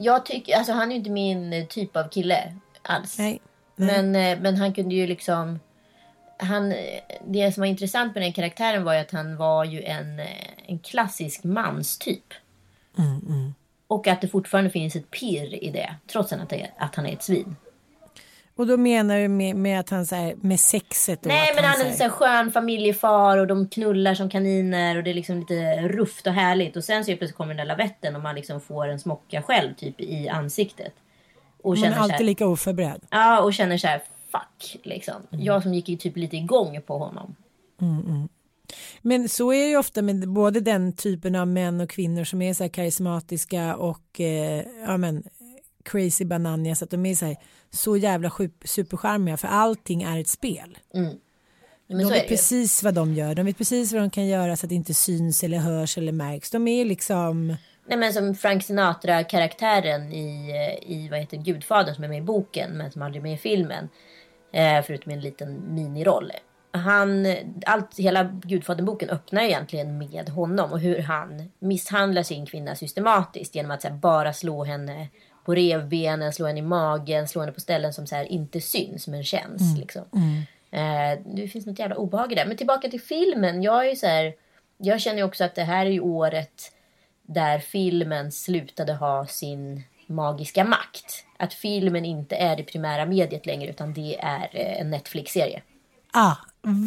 jag 0.00 0.26
tycker, 0.26 0.56
alltså 0.56 0.72
han 0.72 0.88
är 0.88 0.92
ju 0.92 0.96
inte 0.98 1.10
min 1.10 1.66
typ 1.68 1.96
av 1.96 2.08
kille 2.08 2.54
alls. 2.82 3.18
nej. 3.18 3.40
Men, 3.76 4.16
eh, 4.16 4.40
men 4.40 4.56
han 4.56 4.74
kunde 4.74 4.94
ju 4.94 5.06
liksom... 5.06 5.60
Han, 6.36 6.74
det 7.26 7.52
som 7.54 7.60
var 7.60 7.66
intressant 7.66 8.14
med 8.14 8.22
den 8.22 8.32
karaktären 8.32 8.84
var 8.84 8.94
ju 8.94 9.00
att 9.00 9.10
han 9.10 9.36
var 9.36 9.64
ju 9.64 9.82
en, 9.82 10.20
eh, 10.20 10.26
en 10.66 10.78
klassisk 10.78 11.44
manstyp. 11.44 12.24
Mm, 12.98 13.54
Och 13.86 14.06
att 14.06 14.20
det 14.20 14.28
fortfarande 14.28 14.70
finns 14.70 14.96
ett 14.96 15.10
pirr 15.10 15.64
i 15.64 15.70
det. 15.70 15.94
Trots 16.12 16.32
att, 16.32 16.48
det, 16.48 16.70
att 16.76 16.94
han 16.94 17.06
är 17.06 17.12
ett 17.12 17.22
svin. 17.22 17.56
Och 18.58 18.66
då 18.66 18.76
menar 18.76 19.18
du 19.18 19.28
med, 19.28 19.56
med 19.56 19.80
att 19.80 19.90
han 19.90 20.06
så 20.06 20.14
här, 20.14 20.34
med 20.40 20.60
sexet 20.60 21.20
och 21.20 21.26
Nej 21.26 21.52
men 21.54 21.64
han 21.64 21.80
är 21.80 21.92
så 21.92 22.04
en 22.04 22.10
här 22.10 22.16
skön 22.16 22.52
familjefar 22.52 23.38
och 23.38 23.46
de 23.46 23.68
knullar 23.68 24.14
som 24.14 24.30
kaniner 24.30 24.96
och 24.96 25.02
det 25.02 25.10
är 25.10 25.14
liksom 25.14 25.38
lite 25.38 25.88
rufft 25.88 26.26
och 26.26 26.32
härligt. 26.32 26.76
Och 26.76 26.84
sen 26.84 27.04
så 27.04 27.16
plötsligt 27.16 27.36
kommer 27.36 27.54
den 27.54 27.56
där 27.56 27.64
lavetten 27.64 28.16
och 28.16 28.22
man 28.22 28.34
liksom 28.34 28.60
får 28.60 28.88
en 28.88 28.98
smocka 28.98 29.42
själv 29.42 29.74
typ 29.74 30.00
i 30.00 30.28
ansiktet. 30.28 30.92
Och 31.62 31.70
Man 31.70 31.78
är 31.78 31.82
känner 31.82 31.96
så 31.96 32.02
alltid 32.02 32.16
här, 32.16 32.24
lika 32.24 32.46
oförberedd. 32.46 33.00
Ja 33.10 33.40
och 33.40 33.54
känner 33.54 33.78
så 33.78 33.86
här 33.86 34.02
fuck 34.32 34.76
liksom. 34.82 35.14
Mm. 35.32 35.44
Jag 35.44 35.62
som 35.62 35.74
gick 35.74 36.00
typ 36.00 36.16
lite 36.16 36.36
igång 36.36 36.80
på 36.86 36.98
honom. 36.98 37.34
Men 39.02 39.28
så 39.28 39.52
är 39.52 39.62
det 39.62 39.68
ju 39.70 39.76
ofta 39.76 40.02
med 40.02 40.28
både 40.28 40.60
den 40.60 40.92
typen 40.92 41.34
av 41.34 41.48
män 41.48 41.80
och 41.80 41.90
kvinnor 41.90 42.24
som 42.24 42.42
är 42.42 42.54
så 42.54 42.64
här 42.64 42.68
karismatiska 42.68 43.76
och 43.76 44.20
eh, 44.20 44.64
ja, 44.86 44.96
men, 44.96 45.22
crazy 45.90 46.24
bananias 46.24 46.82
att 46.82 46.90
de 46.90 47.06
är 47.06 47.14
så, 47.14 47.26
här, 47.26 47.36
så 47.70 47.96
jävla 47.96 48.30
supercharmiga 48.64 49.36
för 49.36 49.48
allting 49.48 50.02
är 50.02 50.20
ett 50.20 50.28
spel. 50.28 50.78
Men 51.88 51.98
de 51.98 52.04
så 52.04 52.10
vet 52.10 52.28
precis 52.28 52.82
vad 52.82 52.94
de 52.94 53.14
gör, 53.14 53.34
de 53.34 53.46
vet 53.46 53.58
precis 53.58 53.92
vad 53.92 54.02
de 54.02 54.10
kan 54.10 54.26
göra 54.26 54.56
så 54.56 54.66
att 54.66 54.70
det 54.70 54.74
inte 54.74 54.94
syns 54.94 55.44
eller 55.44 55.58
hörs 55.58 55.98
eller 55.98 56.12
märks. 56.12 56.50
De 56.50 56.68
är 56.68 56.84
liksom, 56.84 57.56
Nej 57.86 57.98
men 57.98 58.12
som 58.12 58.34
Frank 58.34 58.62
Sinatra-karaktären 58.62 60.12
i, 60.12 60.50
eh, 60.50 60.92
i 60.92 61.08
vad 61.10 61.20
heter 61.20 61.36
Gudfadern 61.36 61.94
som 61.94 62.04
är 62.04 62.08
med 62.08 62.18
i 62.18 62.22
boken 62.22 62.70
men 62.70 62.92
som 62.92 63.02
aldrig 63.02 63.20
är 63.20 63.22
med 63.22 63.34
i 63.34 63.38
filmen. 63.38 63.88
Eh, 64.52 64.82
förutom 64.86 65.12
en 65.12 65.20
liten 65.20 65.74
miniroll. 65.74 66.32
Han, 66.70 67.26
allt, 67.66 67.98
hela 67.98 68.24
Gudfadern-boken 68.24 69.10
öppnar 69.10 69.42
egentligen 69.42 69.98
med 69.98 70.28
honom 70.28 70.72
och 70.72 70.80
hur 70.80 70.98
han 70.98 71.50
misshandlar 71.58 72.22
sin 72.22 72.46
kvinna 72.46 72.74
systematiskt 72.74 73.54
genom 73.54 73.70
att 73.70 73.82
så 73.82 73.88
här, 73.88 73.94
bara 73.94 74.32
slå 74.32 74.64
henne 74.64 75.08
på 75.48 75.54
revbenen, 75.54 76.32
slå 76.32 76.46
henne 76.46 76.58
i 76.58 76.62
magen, 76.62 77.28
slå 77.28 77.40
henne 77.40 77.52
på 77.52 77.60
ställen 77.60 77.92
som 77.92 78.06
så 78.06 78.14
här, 78.14 78.24
inte 78.24 78.60
syns 78.60 79.08
men 79.08 79.24
känns. 79.24 79.78
Liksom. 79.78 80.02
Eh, 80.70 81.20
det 81.34 81.48
finns 81.48 81.66
något 81.66 81.78
jävla 81.78 81.96
obehag 81.96 82.32
i 82.32 82.34
det. 82.34 82.44
Men 82.46 82.56
tillbaka 82.56 82.88
till 82.88 83.00
filmen. 83.00 83.62
Jag 83.62 83.88
är 83.88 83.94
så 83.94 84.06
här, 84.06 84.34
jag 84.78 85.00
känner 85.00 85.22
också 85.22 85.44
att 85.44 85.54
det 85.54 85.64
här 85.64 85.86
är 85.86 86.00
året 86.00 86.72
där 87.22 87.58
filmen 87.58 88.32
slutade 88.32 88.94
ha 88.94 89.26
sin 89.26 89.82
magiska 90.06 90.64
makt. 90.64 91.24
Att 91.36 91.54
filmen 91.54 92.04
inte 92.04 92.36
är 92.36 92.56
det 92.56 92.62
primära 92.62 93.06
mediet 93.06 93.46
längre 93.46 93.70
utan 93.70 93.92
det 93.92 94.18
är 94.20 94.48
eh, 94.52 94.80
en 94.80 94.90
Netflix-serie. 94.90 95.62
Ja, 96.12 96.36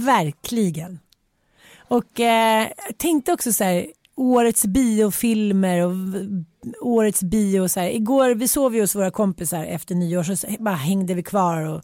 verkligen. 0.05 0.99
Och 1.77 2.19
eh, 2.19 2.67
tänkte 2.97 3.33
också 3.33 3.53
så 3.53 3.63
här, 3.63 3.87
årets 4.21 4.65
biofilmer 4.65 5.79
och 5.81 5.93
årets 6.81 7.23
bio. 7.23 7.67
Så 7.67 7.79
här. 7.79 7.89
Igår 7.89 8.35
vi 8.35 8.47
sov 8.47 8.75
ju 8.75 8.81
hos 8.81 8.95
våra 8.95 9.11
kompisar 9.11 9.65
efter 9.65 9.95
nyår 9.95 10.23
så 10.23 10.47
bara 10.59 10.75
hängde 10.75 11.13
vi 11.13 11.23
kvar 11.23 11.61
och 11.61 11.81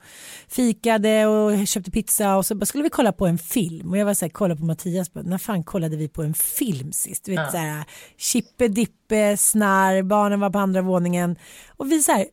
fikade 0.48 1.26
och 1.26 1.68
köpte 1.68 1.92
pizza 1.92 2.38
och 2.38 2.46
så 2.46 2.56
bara 2.56 2.66
skulle 2.66 2.84
vi 2.84 2.90
kolla 2.90 3.12
på 3.12 3.28
en 3.28 3.38
film 3.38 3.90
och 3.90 3.98
jag 3.98 4.06
var 4.06 4.14
så 4.14 4.26
här, 4.26 4.30
kolla 4.30 4.56
på 4.56 4.66
Mattias, 4.66 5.14
bara, 5.14 5.24
när 5.24 5.38
fan 5.38 5.64
kollade 5.64 5.98
vi 5.98 6.08
på 6.08 6.24
en 6.24 6.34
film 6.34 6.92
sist? 6.92 7.26
Du 7.26 7.32
vet 7.32 7.52
så 7.52 7.58
här, 7.58 7.84
Chippe 8.18 8.68
Dippe, 8.68 9.38
Snarr, 9.38 10.02
barnen 10.04 10.40
var 10.40 10.50
på 10.50 10.60
andra 10.60 10.82
våningen 10.82 11.36
och 11.78 11.92
vi 11.92 12.04
så 12.04 12.12
här, 12.12 12.26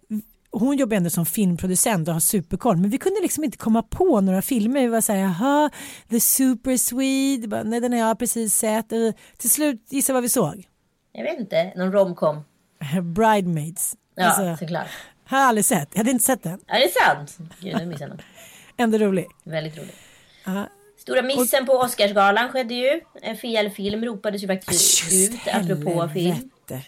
hon 0.59 0.77
jobbar 0.77 0.97
ändå 0.97 1.11
som 1.11 1.27
filmproducent 1.27 2.09
och 2.09 2.15
har 2.15 2.21
superkoll 2.21 2.77
men 2.77 2.91
vi 2.91 2.99
kunde 2.99 3.21
liksom 3.21 3.45
inte 3.45 3.59
komma 3.59 3.83
på 3.83 4.21
några 4.21 4.43
filmer. 4.43 4.81
Vi 4.81 4.87
var 4.87 5.01
så 5.01 5.13
här, 5.13 5.19
jaha, 5.21 5.71
The 6.11 6.21
Super 6.21 6.77
Swede, 6.77 7.49
bara, 7.49 7.63
nej 7.63 7.81
den 7.81 7.93
har 7.93 7.99
jag 8.01 8.19
precis 8.19 8.55
sett. 8.55 8.93
Och 8.93 8.99
till 9.39 9.51
slut, 9.51 9.87
gissa 9.89 10.13
vad 10.13 10.23
vi 10.23 10.29
såg? 10.29 10.69
Jag 11.13 11.23
vet 11.25 11.41
inte, 11.41 11.73
någon 11.77 11.93
romcom. 11.93 12.45
Bridemaids. 13.15 13.97
Ja, 14.15 14.25
Alltså, 14.25 14.57
såklart. 14.65 14.87
har 15.25 15.39
jag 15.39 15.49
aldrig 15.49 15.65
sett, 15.65 15.89
jag 15.93 15.99
hade 15.99 16.11
inte 16.11 16.25
sett 16.25 16.43
den. 16.43 16.61
Ja, 16.67 16.75
det 16.75 16.85
är 16.85 17.15
sant. 17.15 17.39
Gud, 17.61 17.77
nu 17.77 17.87
missade 17.87 18.05
jag 18.11 18.17
något. 18.17 18.25
Ändå 18.77 18.99
rolig. 18.99 19.27
Väldigt 19.45 19.79
roligt. 19.79 19.97
Ja. 20.45 20.67
Stora 20.99 21.23
missen 21.23 21.67
på 21.67 21.73
Oscarsgalan 21.73 22.49
skedde 22.49 22.75
ju. 22.75 23.01
En 23.23 23.37
fel 23.37 23.71
film 23.71 24.05
ropades 24.05 24.43
ju 24.43 24.47
faktiskt 24.47 25.13
ut 25.13 25.41
apropå 25.55 26.09
film. 26.15 26.33
helvete. 26.33 26.83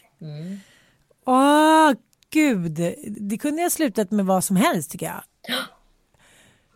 Åh, 1.27 1.93
gud. 2.37 2.95
Det 3.21 3.39
kunde 3.39 3.63
jag 3.63 3.73
slutat 3.73 4.11
med 4.11 4.27
vad 4.27 4.45
som 4.45 4.57
helst 4.57 4.91
tycker 4.91 5.07
jag. 5.07 5.23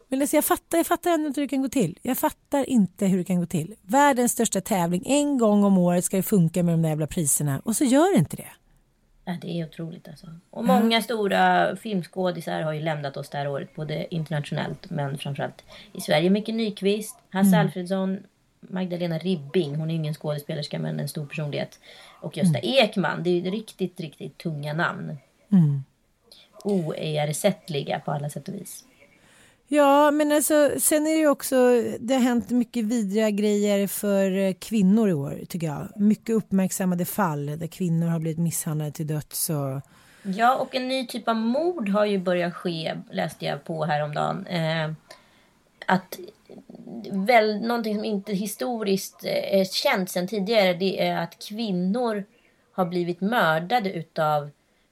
Men 0.09 0.21
alltså 0.21 0.37
jag, 0.37 0.45
fattar, 0.45 0.79
jag 0.79 0.87
fattar 0.87 1.11
ändå 1.11 1.27
inte 1.27 1.41
hur 1.41 1.47
det 1.47 1.51
kan 1.51 1.63
gå 1.63 1.69
till. 1.69 1.99
Jag 2.03 2.19
fattar 2.19 2.71
inte 2.71 3.07
hur 3.07 3.19
det 3.19 3.25
kan 3.25 3.41
gå 3.41 3.47
till. 3.47 3.75
Världens 3.83 4.33
största 4.33 4.61
tävling, 4.61 5.03
en 5.07 5.39
gång 5.39 5.65
om 5.65 5.79
året 5.79 6.05
ska 6.05 6.17
det 6.17 6.23
funka 6.23 6.63
med 6.63 6.75
de 6.75 6.83
där 6.83 6.89
jävla 6.89 7.07
priserna 7.07 7.61
och 7.65 7.77
så 7.77 7.85
gör 7.85 8.13
det 8.15 8.19
inte 8.19 8.37
det. 8.37 8.53
Ja, 9.25 9.37
det 9.43 9.61
är 9.61 9.67
otroligt 9.67 10.09
alltså. 10.09 10.27
Och 10.51 10.65
många 10.65 11.03
stora 11.03 11.77
filmskådisar 11.77 12.61
har 12.63 12.73
ju 12.73 12.81
lämnat 12.81 13.17
oss 13.17 13.29
det 13.31 13.39
här 13.39 13.49
året. 13.49 13.75
Både 13.75 14.15
internationellt 14.15 14.91
men 14.91 15.19
framförallt 15.19 15.65
i 15.93 16.01
Sverige. 16.01 16.31
Micke 16.31 16.49
Nyqvist, 16.49 17.17
Hasse 17.31 17.57
Alfredsson, 17.59 18.19
Magdalena 18.61 19.19
Ribbing. 19.19 19.77
Hon 19.77 19.91
är 19.91 19.95
ingen 19.95 20.15
skådespelerska 20.15 20.79
men 20.79 21.01
en 21.01 21.09
stor 21.09 21.27
personlighet. 21.27 21.79
Och 22.21 22.37
Gösta 22.37 22.59
Ekman. 22.59 23.23
Det 23.23 23.31
är 23.31 23.35
ju 23.35 23.51
riktigt, 23.51 24.01
riktigt 24.01 24.39
tunga 24.39 24.73
namn. 24.73 25.17
Oersättliga 26.65 28.01
på 28.01 28.13
alla 28.13 28.31
sätt 28.31 28.49
och 28.49 28.55
vis. 28.55 28.85
Ja, 29.69 30.11
men 30.11 30.33
alltså 30.33 30.71
sen 30.79 31.07
är 31.07 31.11
det 31.11 31.17
ju 31.17 31.29
också, 31.29 31.57
det 32.01 32.15
har 32.15 32.21
hänt 32.21 32.51
mycket 32.51 32.85
vidriga 32.85 33.31
grejer 33.31 33.87
för 33.87 34.39
eh, 34.39 34.53
kvinnor 34.53 35.09
i 35.09 35.13
år 35.13 35.41
tycker 35.49 35.67
jag. 35.67 35.89
Mycket 35.97 36.35
uppmärksammade 36.35 37.05
fall 37.05 37.47
där 37.47 37.67
kvinnor 37.67 38.07
har 38.07 38.19
blivit 38.19 38.39
misshandlade 38.39 38.93
till 38.93 39.07
döds 39.07 39.51
och 39.51 39.81
Ja, 40.23 40.57
och 40.57 40.75
en 40.75 40.89
ny 40.89 41.07
typ 41.07 41.29
av 41.29 41.37
mord 41.37 41.89
har 41.89 42.05
ju 42.05 42.19
börjat 42.19 42.55
ske, 42.55 42.97
läste 43.11 43.45
jag 43.45 43.65
på 43.65 43.85
häromdagen. 43.85 44.47
Eh, 44.47 44.93
att 45.87 46.19
väl, 47.13 47.61
någonting 47.61 47.95
som 47.95 48.05
inte 48.05 48.33
historiskt 48.33 49.25
eh, 49.25 49.61
är 49.61 49.65
känt 49.65 50.11
sedan 50.11 50.29
tidigare, 50.29 50.75
det 50.75 51.07
är 51.07 51.17
att 51.17 51.49
kvinnor 51.49 52.25
har 52.73 52.85
blivit 52.85 53.21
mördade 53.21 53.93
utav, 53.93 54.51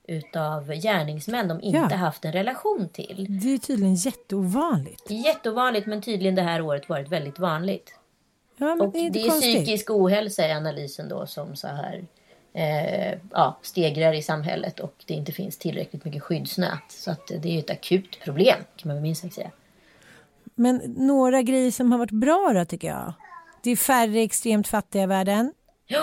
utav 0.08 0.72
gärningsmän 0.74 1.48
de 1.48 1.60
inte 1.60 1.78
Ja. 1.90 1.96
haft 1.96 2.24
en 2.24 2.32
relation 2.32 2.88
till. 2.92 3.26
det 3.40 3.54
är 3.54 3.58
tydligen 3.58 3.94
jätteovanligt. 3.94 5.10
Jätteovanligt, 5.10 5.86
men 5.86 6.02
tydligen 6.02 6.34
det 6.34 6.42
här 6.42 6.60
året 6.60 6.88
varit 6.88 7.08
väldigt 7.08 7.38
vanligt. 7.38 7.94
Ja, 8.56 8.72
Och 8.80 8.92
det 8.92 8.98
är 8.98 9.10
det 9.10 9.26
är 9.26 9.30
psykisk 9.30 9.90
ohälsa 9.90 10.48
i 10.48 10.52
analysen 10.52 11.08
då 11.08 11.26
som 11.26 11.56
så 11.56 11.68
här 11.68 12.04
eh, 12.52 13.18
ja, 13.32 13.58
stegrar 13.62 14.12
i 14.12 14.22
samhället 14.22 14.80
och 14.80 14.94
det 15.06 15.14
inte 15.14 15.32
finns 15.32 15.58
tillräckligt 15.58 16.04
mycket 16.04 16.22
skyddsnät. 16.22 16.82
Så 16.88 17.10
att 17.10 17.26
det 17.42 17.54
är 17.54 17.58
ett 17.58 17.70
akut 17.70 18.20
problem 18.24 18.56
kan 18.76 18.92
man 18.94 19.02
minst 19.02 19.22
sagt 19.22 19.34
säga. 19.34 19.50
Men 20.54 20.76
några 20.96 21.42
grejer 21.42 21.70
som 21.70 21.92
har 21.92 21.98
varit 21.98 22.10
bra 22.10 22.52
då 22.54 22.64
tycker 22.64 22.88
jag. 22.88 23.12
Det 23.62 23.70
är 23.70 23.76
färre 23.76 24.20
extremt 24.20 24.68
fattiga 24.68 25.02
i 25.02 25.06
världen. 25.06 25.52
Ja, 25.86 26.02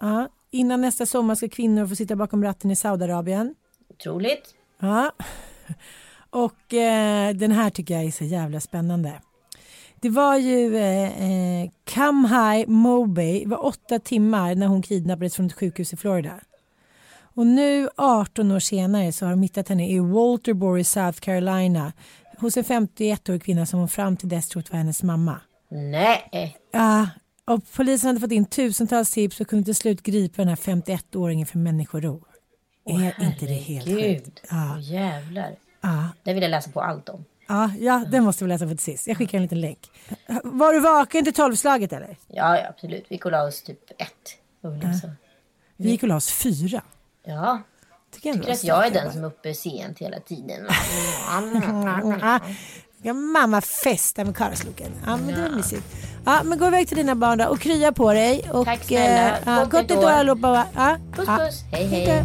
Ja. 0.00 0.28
Innan 0.56 0.80
nästa 0.80 1.06
sommar 1.06 1.34
ska 1.34 1.48
kvinnor 1.48 1.86
få 1.86 1.96
sitta 1.96 2.16
bakom 2.16 2.44
ratten 2.44 2.70
i 2.70 2.76
Saudiarabien. 2.76 3.54
otroligt. 3.90 4.54
Ja. 4.78 5.10
Och 6.30 6.74
eh, 6.74 7.34
den 7.34 7.52
här 7.52 7.70
tycker 7.70 7.94
jag 7.94 8.04
är 8.04 8.10
så 8.10 8.24
jävla 8.24 8.60
spännande. 8.60 9.12
Det 10.00 10.08
var 10.08 10.36
ju 10.36 10.76
eh, 10.76 11.22
eh, 11.22 11.70
Kamhai 11.84 12.66
Mobay, 12.66 13.40
det 13.40 13.48
var 13.48 13.66
åtta 13.66 13.98
timmar 13.98 14.54
när 14.54 14.66
hon 14.66 14.82
kidnappades 14.82 15.36
från 15.36 15.46
ett 15.46 15.52
sjukhus 15.52 15.92
i 15.92 15.96
Florida. 15.96 16.40
Och 17.18 17.46
nu 17.46 17.88
18 17.96 18.52
år 18.52 18.58
senare 18.58 19.12
så 19.12 19.24
har 19.24 19.30
de 19.30 19.42
hittat 19.42 19.68
henne 19.68 19.90
i 19.90 19.98
Walterboro 19.98 20.78
i 20.78 20.84
South 20.84 21.18
Carolina 21.18 21.92
hos 22.38 22.56
en 22.56 22.64
51-årig 22.64 23.42
kvinna 23.44 23.66
som 23.66 23.78
hon 23.78 23.88
fram 23.88 24.16
till 24.16 24.28
dess 24.28 24.48
trott 24.48 24.70
var 24.70 24.78
hennes 24.78 25.02
mamma. 25.02 25.40
Nej, 25.70 26.58
Ja, 26.72 27.08
och 27.46 27.72
polisen 27.72 28.08
hade 28.08 28.20
fått 28.20 28.32
in 28.32 28.44
tusentals 28.44 29.10
tips 29.10 29.40
och 29.40 29.48
kunde 29.48 29.64
till 29.64 29.74
slut 29.74 30.02
gripa 30.02 30.42
den 30.42 30.48
här 30.48 30.56
51-åringen 30.56 31.46
för 31.46 31.58
människorov. 31.58 32.24
är 32.86 33.24
inte 33.24 33.46
det 33.46 33.54
helt 33.54 33.86
sjukt? 33.86 34.40
Ja, 34.50 34.72
Åh, 34.76 34.80
jävlar. 34.92 35.56
ja. 35.80 36.08
Det 36.22 36.34
vill 36.34 36.42
jag 36.42 36.50
läsa 36.50 36.70
på 36.70 36.80
allt 36.80 37.08
om. 37.08 37.24
Ja, 37.48 37.70
ja, 37.80 38.04
den 38.10 38.24
måste 38.24 38.44
vi 38.44 38.48
läsa 38.48 38.64
på 38.64 38.70
till 38.70 38.78
sist. 38.78 39.06
Jag 39.06 39.16
skickar 39.16 39.38
en 39.38 39.42
liten 39.42 39.60
länk. 39.60 39.90
Var 40.44 40.72
du 40.72 40.80
vaken 40.80 41.24
till 41.24 41.34
tolvslaget 41.34 41.92
eller? 41.92 42.16
Ja, 42.26 42.58
ja 42.58 42.68
absolut. 42.68 43.04
Vi 43.08 43.18
kollade 43.18 43.48
oss 43.48 43.62
typ 43.62 43.90
ett. 43.90 44.38
Så. 45.00 45.10
Vi 45.76 45.90
gick 45.90 46.02
och 46.02 46.08
la 46.08 46.16
oss 46.16 46.30
fyra. 46.30 46.82
Ja, 47.24 47.62
Tycker 48.10 48.28
jag 48.28 48.38
tycker 48.38 48.52
att 48.52 48.64
jag 48.64 48.86
är 48.86 48.90
den 48.90 49.12
som 49.12 49.24
är 49.24 49.26
uppe 49.26 49.54
sent 49.54 49.98
hela 49.98 50.20
tiden. 50.20 50.66
ska 53.06 53.14
mamma 53.14 53.60
festa 53.60 54.24
med 54.24 54.36
karlsloken. 54.36 54.92
Ja, 55.06 55.16
men 55.16 55.26
det 55.26 55.42
var 55.42 55.56
mysigt. 55.56 55.86
Ja, 56.26 56.42
men 56.44 56.58
gå 56.58 56.66
iväg 56.66 56.88
till 56.88 56.96
dina 56.96 57.14
barn 57.14 57.38
då 57.38 57.44
och 57.46 57.60
krya 57.60 57.92
på 57.92 58.12
dig. 58.12 58.42
Och, 58.52 58.64
Tack 58.64 58.84
snälla. 58.84 59.28
eh, 59.28 59.34
ja, 59.46 59.64
Gott 59.70 59.88
nytt 59.88 59.98
år 59.98 60.10
allihopa. 60.10 60.64
Ja, 60.74 60.96
Puss 61.16 61.26
puss. 61.26 61.64
Hej 61.72 61.86
Hej 61.86 62.04
hej. 62.06 62.24